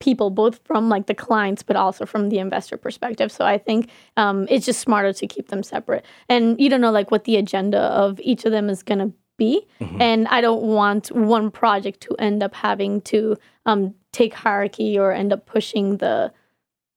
[0.00, 3.32] people, both from like the clients, but also from the investor perspective.
[3.32, 6.04] So I think um, it's just smarter to keep them separate.
[6.28, 9.12] And you don't know like what the agenda of each of them is going to
[9.36, 9.66] be.
[10.00, 13.36] And I don't want one project to end up having to
[13.66, 16.32] um, take hierarchy or end up pushing the,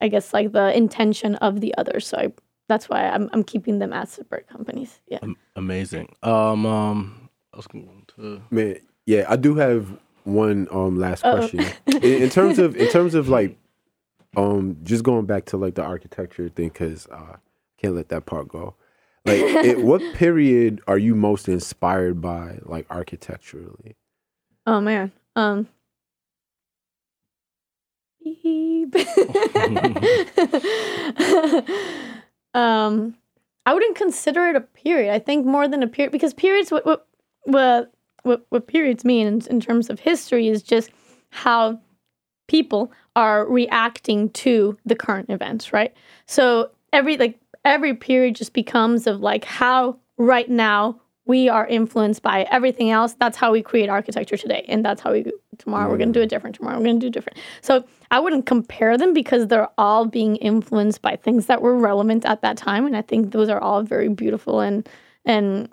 [0.02, 2.08] I guess, like the intention of the others.
[2.08, 2.34] So I,
[2.68, 5.00] that's why I'm, I'm keeping them as separate companies.
[5.08, 5.20] Yeah.
[5.56, 6.16] amazing.
[6.24, 8.42] Um, um, I was going to.
[8.50, 11.66] Man, yeah, I do have one um last question.
[11.88, 13.58] in, in terms of in terms of like
[14.38, 17.36] um just going back to like the architecture thing cuz uh
[17.78, 18.76] can't let that part go.
[19.26, 23.96] Like it, what period are you most inspired by like architecturally?
[24.66, 25.12] Oh man.
[25.36, 25.68] Um.
[32.54, 33.16] Um,
[33.66, 35.14] I wouldn't consider it a period.
[35.14, 37.08] I think more than a period because periods what what
[37.44, 37.94] what
[38.24, 40.90] what, what periods mean in, in terms of history is just
[41.30, 41.80] how
[42.48, 45.94] people are reacting to the current events, right?
[46.26, 52.22] So every like every period just becomes of like how right now we are influenced
[52.22, 53.14] by everything else.
[53.14, 55.26] That's how we create architecture today, and that's how we
[55.58, 56.26] tomorrow we're going to do mm.
[56.26, 56.56] it different.
[56.56, 57.40] Tomorrow we're going to do different.
[57.62, 62.26] So I wouldn't compare them because they're all being influenced by things that were relevant
[62.26, 64.88] at that time, and I think those are all very beautiful and
[65.26, 65.70] and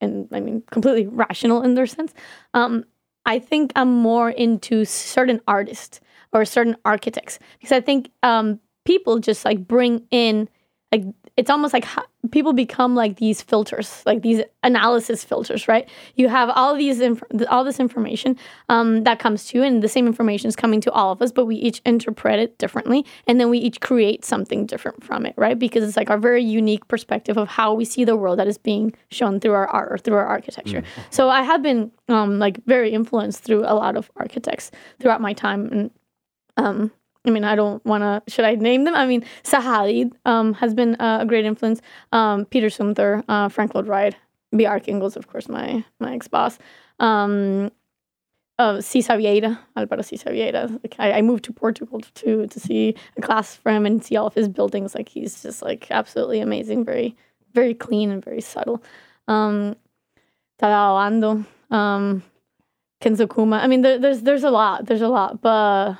[0.00, 2.12] and I mean completely rational in their sense.
[2.54, 2.84] Um,
[3.26, 6.00] I think I'm more into certain artists
[6.32, 10.48] or certain architects because I think um, people just like bring in
[10.92, 11.04] like
[11.38, 11.86] it's almost like
[12.32, 15.88] people become like these filters, like these analysis filters, right?
[16.16, 18.36] You have all these inf- all this information
[18.68, 21.30] um, that comes to you, and the same information is coming to all of us,
[21.30, 25.34] but we each interpret it differently, and then we each create something different from it,
[25.36, 25.56] right?
[25.56, 28.58] Because it's like our very unique perspective of how we see the world that is
[28.58, 30.82] being shown through our art or through our architecture.
[31.10, 35.34] So I have been um, like very influenced through a lot of architects throughout my
[35.34, 35.90] time, and
[36.56, 36.90] um,
[37.28, 38.22] I mean, I don't want to.
[38.32, 38.94] Should I name them?
[38.94, 41.80] I mean, Zaha Hadid um, has been uh, a great influence.
[42.10, 44.16] Um, Peter Zumthor, uh, Frank Lloyd Wright,
[44.54, 46.58] Bjarke Ingels, of course, my my ex boss.
[46.98, 47.70] Um,
[48.58, 50.70] uh, Siza Vieira, Alvaro Siza Vieira.
[50.82, 54.16] Like, I, I moved to Portugal to to see a class from him and see
[54.16, 54.94] all of his buildings.
[54.94, 57.14] Like he's just like absolutely amazing, very
[57.54, 58.82] very clean and very subtle.
[59.28, 59.76] Um,
[60.60, 62.22] Tadao Ando, um,
[63.00, 63.56] Kengo Kuma.
[63.58, 64.86] I mean, there, there's there's a lot.
[64.86, 65.96] There's a lot, but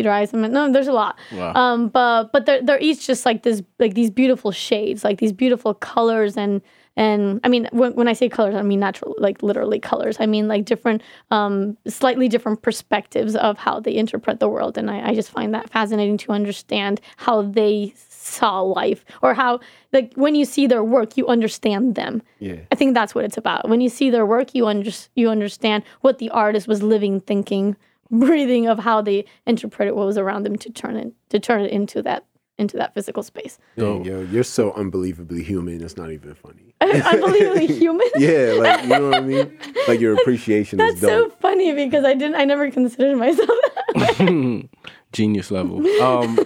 [0.00, 0.50] Peter Eisenman.
[0.50, 1.18] No, there's a lot.
[1.30, 1.52] Wow.
[1.54, 5.32] Um, but but they're they're each just like this like these beautiful shades, like these
[5.32, 6.62] beautiful colors and
[6.96, 10.16] and I mean when, when I say colors, I mean natural like literally colors.
[10.18, 14.90] I mean like different um slightly different perspectives of how they interpret the world, and
[14.90, 19.60] I, I just find that fascinating to understand how they saw life or how
[19.92, 22.22] like when you see their work, you understand them.
[22.38, 22.60] Yeah.
[22.72, 23.68] I think that's what it's about.
[23.68, 27.76] When you see their work, you under, you understand what the artist was living, thinking
[28.10, 31.70] breathing of how they interpreted what was around them to turn it to turn it
[31.70, 32.24] into that
[32.60, 33.58] into that physical space.
[33.78, 35.82] Dang, yo, you're so unbelievably human.
[35.82, 36.74] It's not even funny.
[36.80, 38.06] Unbelievably human.
[38.16, 39.58] Yeah, like you know what I mean.
[39.88, 42.34] Like your appreciation That's is so funny because I didn't.
[42.36, 43.48] I never considered myself.
[43.94, 44.68] that.
[45.12, 45.84] Genius level.
[46.02, 46.36] Um,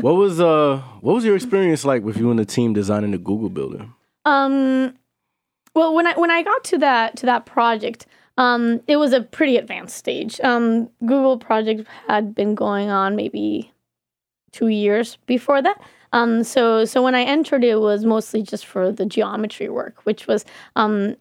[0.00, 3.18] what was uh what was your experience like with you and the team designing the
[3.18, 3.92] Google building?
[4.24, 4.94] Um,
[5.74, 8.06] well, when I when I got to that to that project,
[8.36, 10.40] um, it was a pretty advanced stage.
[10.40, 13.72] Um, Google project had been going on maybe
[14.52, 15.80] two years before that.
[16.12, 20.26] Um, so so when I entered, it was mostly just for the geometry work, which
[20.26, 20.44] was
[20.76, 21.16] um,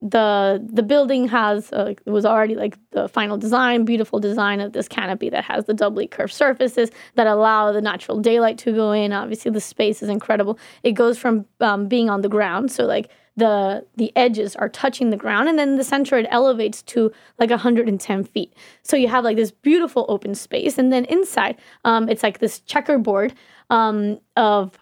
[0.00, 4.88] the the building has uh, was already like the final design, beautiful design of this
[4.88, 9.12] canopy that has the doubly curved surfaces that allow the natural daylight to go in.
[9.12, 10.58] Obviously, the space is incredible.
[10.82, 15.10] It goes from um, being on the ground, so like the the edges are touching
[15.10, 18.52] the ground, and then the center it elevates to like 110 feet.
[18.82, 22.60] So you have like this beautiful open space, and then inside um, it's like this
[22.60, 23.32] checkerboard
[23.70, 24.78] um, of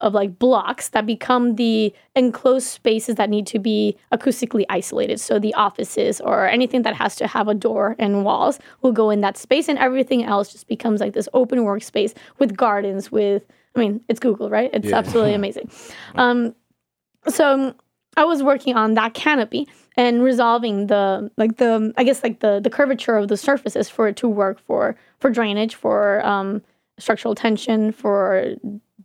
[0.00, 5.20] of like blocks that become the enclosed spaces that need to be acoustically isolated.
[5.20, 9.10] So the offices or anything that has to have a door and walls will go
[9.10, 13.10] in that space, and everything else just becomes like this open workspace with gardens.
[13.12, 13.44] With
[13.76, 14.70] I mean, it's Google, right?
[14.72, 14.96] It's Yeah.
[14.98, 15.70] absolutely amazing.
[16.14, 16.54] Um,
[17.28, 17.74] so
[18.16, 22.60] I was working on that canopy and resolving the like the I guess like the
[22.60, 26.62] the curvature of the surfaces for it to work for for drainage, for um,
[26.98, 28.54] structural tension, for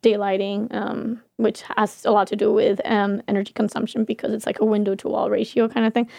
[0.01, 4.59] daylighting, um, which has a lot to do with um, energy consumption because it's like
[4.59, 6.09] a window to wall ratio kind of thing.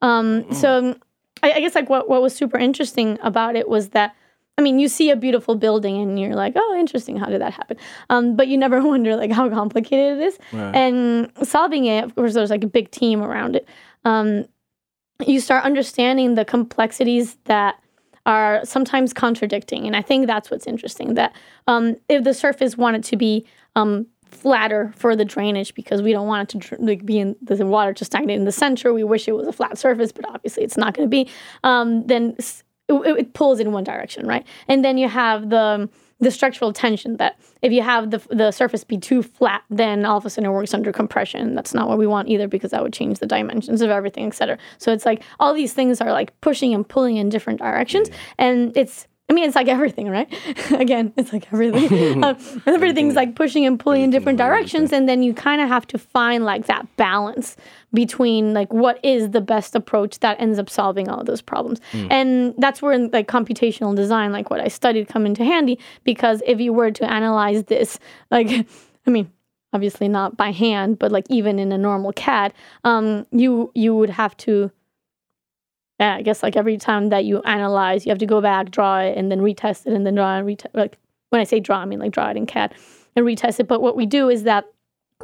[0.00, 0.96] Um, So
[1.42, 4.14] I, I guess like what what was super interesting about it was that
[4.58, 7.16] I mean, you see a beautiful building and you're like, oh, interesting.
[7.16, 7.78] How did that happen?
[8.10, 10.38] Um, but you never wonder like how complicated it is.
[10.52, 10.74] Right.
[10.74, 13.68] And solving it, of course, there's like a big team around it.
[14.04, 14.44] Um,
[15.26, 17.78] you start understanding the complexities that
[18.26, 21.14] are sometimes contradicting, and I think that's what's interesting.
[21.14, 21.34] That
[21.66, 23.46] um, if the surface wanted to be
[23.76, 27.66] um, flatter for the drainage because we don't want it to like be in the
[27.66, 28.92] water to stagnate in the center.
[28.92, 31.30] We wish it was a flat surface, but obviously it's not going to be.
[31.62, 32.36] Um, then
[33.00, 34.44] it, it pulls in one direction, right?
[34.68, 35.88] And then you have the
[36.20, 40.18] the structural tension that if you have the the surface be too flat, then all
[40.18, 41.54] of a sudden it works under compression.
[41.54, 44.34] That's not what we want either because that would change the dimensions of everything, et
[44.34, 44.58] cetera.
[44.78, 48.76] So it's like all these things are like pushing and pulling in different directions, and
[48.76, 49.06] it's.
[49.32, 50.30] I mean, it's like everything, right?
[50.72, 52.22] Again, it's like everything.
[52.24, 55.86] um, everything's like pushing and pulling in different directions, and then you kind of have
[55.86, 57.56] to find like that balance
[57.94, 61.80] between like what is the best approach that ends up solving all of those problems.
[62.10, 66.60] And that's where like computational design, like what I studied, come into handy because if
[66.60, 67.98] you were to analyze this,
[68.30, 68.50] like,
[69.06, 69.32] I mean,
[69.72, 72.52] obviously not by hand, but like even in a normal CAD,
[72.84, 74.70] um, you you would have to
[76.02, 78.98] yeah, I guess like every time that you analyze, you have to go back, draw
[78.98, 80.74] it, and then retest it, and then draw and retest.
[80.74, 80.98] Like
[81.28, 82.74] when I say draw, I mean like draw it in CAD
[83.14, 83.68] and retest it.
[83.68, 84.64] But what we do is that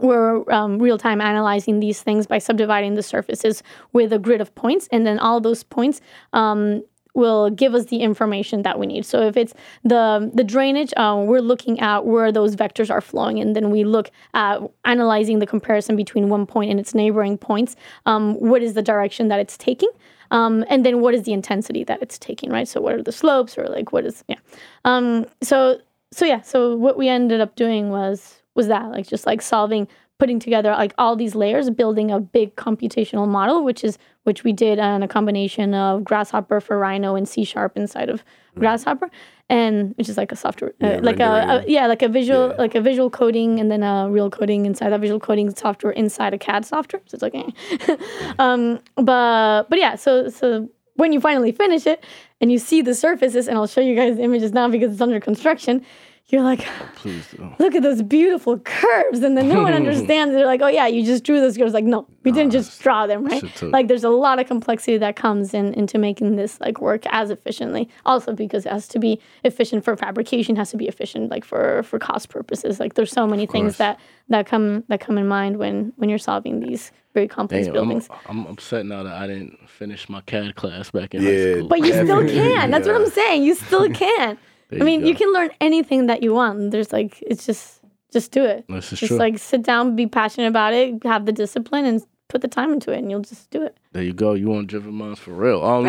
[0.00, 4.54] we're um, real time analyzing these things by subdividing the surfaces with a grid of
[4.54, 6.00] points, and then all those points
[6.32, 9.04] um, will give us the information that we need.
[9.04, 13.40] So if it's the the drainage, uh, we're looking at where those vectors are flowing,
[13.40, 17.74] and then we look at analyzing the comparison between one point and its neighboring points.
[18.06, 19.90] Um, what is the direction that it's taking?
[20.30, 22.68] Um, and then what is the intensity that it's taking, right?
[22.68, 24.38] So what are the slopes or like what is yeah.
[24.84, 29.26] Um, so so yeah, so what we ended up doing was was that like just
[29.26, 33.98] like solving putting together like all these layers building a big computational model which is
[34.24, 38.24] which we did on a combination of grasshopper for rhino and c sharp inside of
[38.58, 39.08] grasshopper
[39.48, 42.48] and which is like a software uh, Yeah, like a, a yeah like a visual
[42.48, 42.56] Yeah.
[42.64, 46.34] like a visual coding and then a real coding inside that visual coding software inside
[46.34, 47.96] a cad software so it's like eh.
[48.38, 52.04] um but but yeah so so when you finally finish it
[52.40, 55.00] and you see the surfaces and i'll show you guys the images now because it's
[55.00, 55.84] under construction
[56.30, 56.66] you're like
[56.96, 57.54] Please do.
[57.58, 59.20] look at those beautiful curves.
[59.22, 60.34] And then no one understands.
[60.34, 61.72] They're like oh yeah you just drew those curves.
[61.72, 63.42] Like no we didn't just draw them right?
[63.56, 67.04] took- like there's a lot of complexity that comes in into making this like work
[67.06, 67.88] as efficiently.
[68.04, 71.82] Also because it has to be efficient for fabrication has to be efficient like for
[71.84, 72.78] for cost purposes.
[72.78, 73.98] Like there's so many things that
[74.28, 77.82] that come that come in mind when when you're solving these very complex Damn, I'm,
[77.88, 78.08] buildings.
[78.26, 81.68] I'm upset now that I didn't finish my CAD class back in Yeah, high school.
[81.68, 82.70] but you still can.
[82.70, 83.44] That's what i'm saying.
[83.44, 84.36] You still can
[84.68, 85.06] There i mean go.
[85.08, 87.80] you can learn anything that you want there's like it's just
[88.12, 89.18] just do it This is just true.
[89.18, 92.90] like sit down, be passionate about it, have the discipline, and put the time into
[92.92, 93.76] it, and you'll just do it.
[93.92, 94.32] There you go.
[94.34, 95.62] You want driven minds for real.
[95.64, 95.84] Um,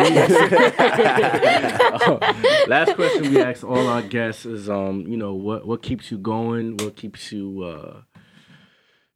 [2.66, 6.18] last question we ask all our guests is, um, you know, what what keeps you
[6.18, 6.76] going?
[6.78, 8.00] What keeps you uh,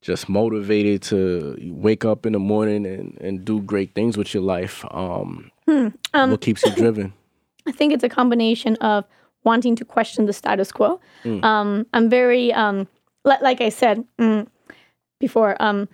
[0.00, 4.42] just motivated to wake up in the morning and, and do great things with your
[4.42, 4.84] life?
[4.90, 7.12] Um, Um, what keeps you driven?
[7.66, 9.04] I think it's a combination of
[9.44, 11.00] wanting to question the status quo.
[11.44, 12.88] Um, I'm very, um,
[13.24, 14.46] li- like I said mm,
[15.20, 15.88] before, um,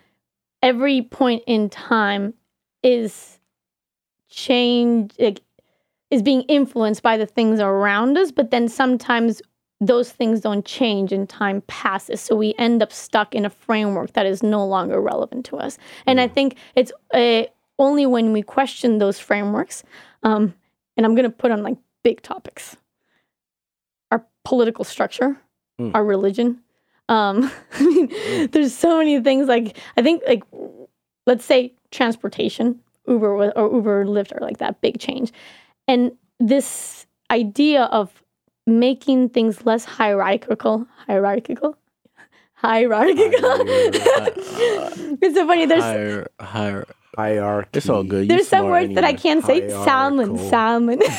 [0.62, 2.34] every point in time
[2.82, 3.38] is
[4.28, 5.40] change like,
[6.11, 9.42] is being influenced by the things around us, but then sometimes
[9.80, 12.20] those things don't change and time passes.
[12.20, 15.78] So we end up stuck in a framework that is no longer relevant to us.
[16.07, 17.44] And I think it's uh,
[17.78, 19.82] only when we question those frameworks,
[20.22, 20.55] um,
[20.96, 22.76] and I'm going to put on like big topics
[24.45, 25.36] political structure,
[25.80, 25.93] Mm.
[25.95, 26.61] our religion.
[27.09, 30.43] Um, I mean, there's so many things like, I think, like,
[31.26, 35.32] let's say transportation, Uber or Uber Lyft are like that big change.
[35.88, 38.22] And this idea of
[38.66, 41.76] making things less hierarchical, hierarchical,
[42.55, 43.16] hierarchical.
[45.22, 45.66] it's so funny.
[45.66, 46.86] There's Higher, higher.
[47.20, 47.68] Hierarchy.
[47.74, 48.22] It's all good.
[48.22, 49.68] You there's some smart words that I can't say.
[49.68, 51.00] Salmon, salmon.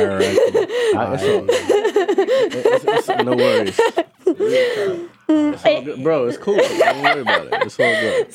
[0.00, 3.80] I- it's all- it's- it's- no worries.
[5.30, 6.02] It's all good.
[6.02, 6.56] Bro, it's cool.
[6.56, 7.52] Don't worry about it.
[7.66, 8.26] It's all good.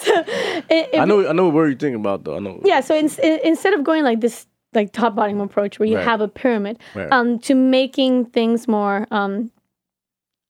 [0.69, 1.27] It- it- I know.
[1.27, 2.35] I know what you're thinking about, though.
[2.35, 2.59] I know.
[2.63, 5.95] yeah so in, in, instead of going like this like top bottom approach where you
[5.97, 6.05] Right.
[6.05, 7.11] have a pyramid Right.
[7.11, 9.51] um to making things more um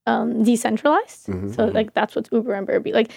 [0.06, 1.56] um decentralized Mhm.
[1.56, 3.12] so like that's what's uber and Airbnb like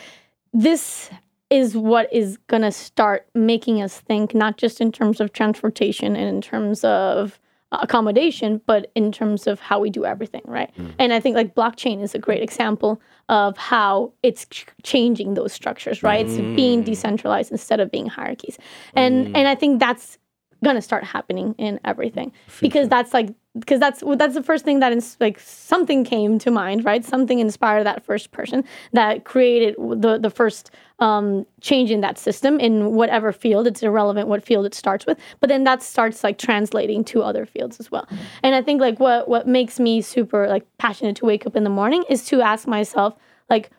[0.53, 1.11] this
[1.51, 6.28] is what is gonna start making us think not just in terms of transportation and
[6.28, 7.38] in terms of
[7.72, 10.72] uh, accommodation but in terms of how we do everything right?
[10.76, 10.88] Hmm.
[10.99, 15.53] And i think like blockchain is a great example of how it's ch- changing those
[15.53, 16.26] structures right?
[16.26, 16.57] It's hmm.
[16.57, 18.59] being decentralized instead of being hierarchies.
[18.94, 19.36] And hmm.
[19.36, 20.18] and i think that's
[20.64, 23.28] gonna start happening in everything because that's like
[23.59, 27.04] because that's that's the first thing that is like something came to mind right?
[27.04, 32.59] Something inspired that first person that created the the first um, change in that system
[32.59, 33.66] in whatever field.
[33.66, 37.46] It's irrelevant what field it starts with but then that starts like translating to other
[37.46, 38.07] fields as well.
[38.42, 41.64] And i think like what what makes me super like passionate to wake up in
[41.64, 43.14] the morning is to ask myself
[43.48, 43.70] like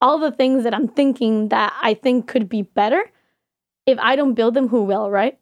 [0.00, 3.02] all the things that i'm thinking that i think could be better
[3.86, 5.38] if i don't build them who will right?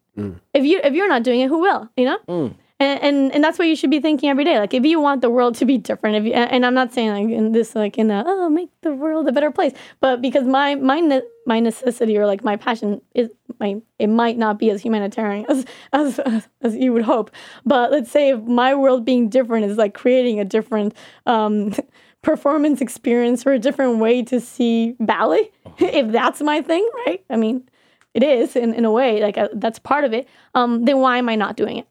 [0.52, 2.18] If you if you're not doing it who will you know?
[2.28, 2.54] Mm.
[2.80, 4.58] And, and that's what you should be thinking every day.
[4.58, 7.10] Like if you want the world to be different if you and i'm not saying
[7.10, 10.44] like in this like in a oh make the world a better place but because
[10.44, 14.70] my my ne- my necessity or like my passion is my it might not be
[14.70, 17.30] as humanitarian as as as, as you would hope.
[17.64, 20.94] But let's say if my world being different is like creating a different
[21.26, 21.74] um
[22.22, 27.24] performance experience or a different way to see ballet if that's my thing right?
[27.30, 27.68] I mean
[28.14, 31.18] it is in, in a way like uh, that's part of it um then why
[31.18, 31.86] am i not doing it?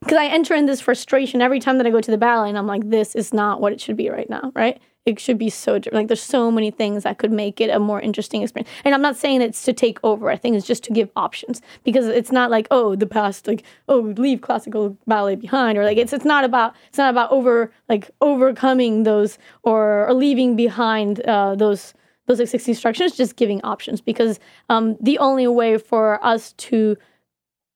[0.00, 2.58] Because i enter in this frustration every time that i go to the ballet and
[2.58, 4.80] i'm like this is not what it should be right now right?
[5.06, 6.02] It should be so different.
[6.02, 8.68] Like there's so many things that could make it a more interesting experience.
[8.84, 10.28] And i'm not saying it's to take over.
[10.30, 11.62] I think it's just to give options.
[11.82, 15.96] Because it's not like oh the past like oh leave classical ballet behind or like
[15.96, 21.20] it's it's not about it's not about over like overcoming those or, or leaving behind
[21.20, 21.94] uh, those
[22.28, 26.96] those existing structures, just giving options because um, the only way for us to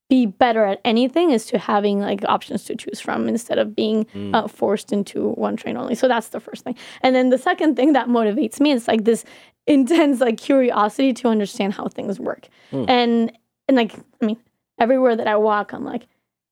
[0.09, 4.07] be better at anything is to having like options to choose from instead of being
[4.35, 5.95] uh, forced into one train only.
[5.95, 6.77] So that's the first thing.
[7.01, 9.25] And then the second thing that motivates me is like this
[9.67, 12.49] intense like curiosity to understand how things work.
[12.89, 13.33] And
[13.69, 14.37] and like I mean,
[14.79, 16.03] everywhere that I walk, I'm like,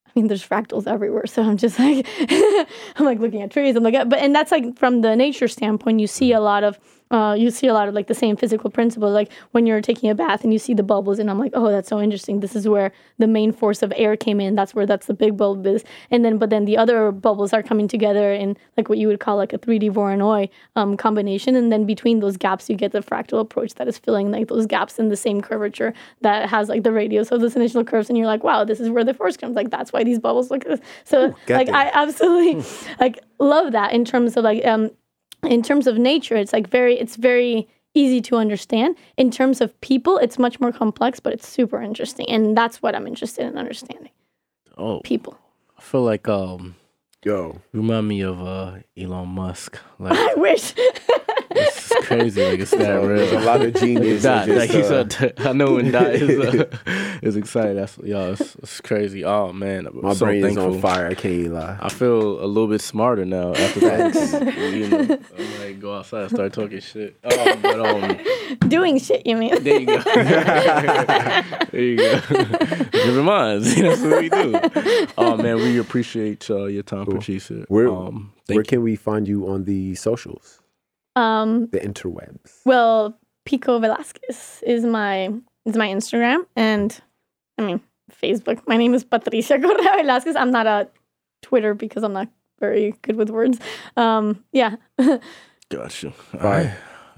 [0.06, 1.26] I mean, there's fractals everywhere.
[1.26, 2.06] So I'm just like,
[2.96, 3.76] I'm like looking at trees.
[3.76, 6.80] I'm like, but and that's like from the nature standpoint, you see a lot of,
[7.10, 9.12] uh, you see a lot of like the same physical principles.
[9.12, 11.70] Like when you're taking a bath and you see the bubbles, and I'm like, oh,
[11.70, 12.40] that's so interesting.
[12.40, 14.54] This is where the main force of air came in.
[14.54, 15.84] That's where that's the big bulb is.
[16.10, 19.20] And then, but then the other bubbles are coming together in like what you would
[19.20, 21.56] call like a 3D Voronoi um, combination.
[21.56, 24.66] And then between those gaps, you get the fractal approach that is filling like those
[24.66, 28.08] gaps in the same curvature that has like the radius of those initial curves.
[28.08, 29.56] And you're like, wow, this is where the force comes.
[29.56, 30.64] Like that's why these bubbles look.
[31.04, 31.74] So got like that.
[31.74, 32.64] I absolutely
[33.00, 34.90] like love that in terms of like um
[35.44, 36.36] in terms of nature.
[36.36, 38.96] It's like very it's very easy to understand.
[39.16, 42.94] In terms of people, it's much more complex, but it's super interesting, and that's what
[42.94, 44.12] I'm interested in understanding.
[44.78, 45.36] Oh, People.
[45.78, 46.76] I feel like um,
[47.22, 49.78] Yo, you remind me of uh Elon Musk.
[49.98, 50.72] Like I wish.
[51.50, 52.44] it's crazy.
[52.44, 54.22] Like it's that there's a lot of genius.
[54.22, 57.76] Dot, in like just, he uh, said, I know when Dot is, uh, is excited.
[57.76, 59.24] That's yo, it's, it's crazy.
[59.24, 60.68] Oh man, I'm my so brain thankful.
[60.70, 61.08] is on fire.
[61.08, 61.78] I can't lie.
[61.80, 64.54] I feel a little bit smarter now after that.
[64.72, 67.18] you know, I'm like go outside, and start talking shit.
[67.24, 69.62] Oh, but um, Doing shit, you mean?
[69.62, 69.98] there you go.
[70.02, 71.44] there
[71.74, 72.20] you go.
[72.20, 73.74] Different minds.
[73.74, 75.06] That's what we do.
[75.18, 77.64] Oh man, we appreciate uh, your time, Patricia.
[77.68, 80.59] Where um, where thank can we find you on the socials,
[81.16, 82.60] Um, the interwebs?
[82.64, 85.32] well, Pico Velasquez is my
[85.66, 86.98] is my Instagram, and
[87.58, 87.80] I mean
[88.10, 88.60] Facebook.
[88.66, 90.36] My name is Patricia Correa Velasquez.
[90.36, 90.88] I'm not a
[91.42, 92.28] Twitter because I'm not
[92.60, 93.58] very good with words.
[93.96, 94.76] Um, yeah.
[95.70, 96.12] Gotcha.
[96.34, 96.74] All right.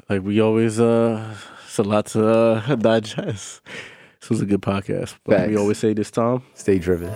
[0.09, 1.34] Like we always, uh,
[1.64, 3.62] it's a lot to uh, digest.
[4.20, 5.16] This was a good podcast.
[5.24, 6.43] But we always say this time.
[6.55, 7.12] Stay driven.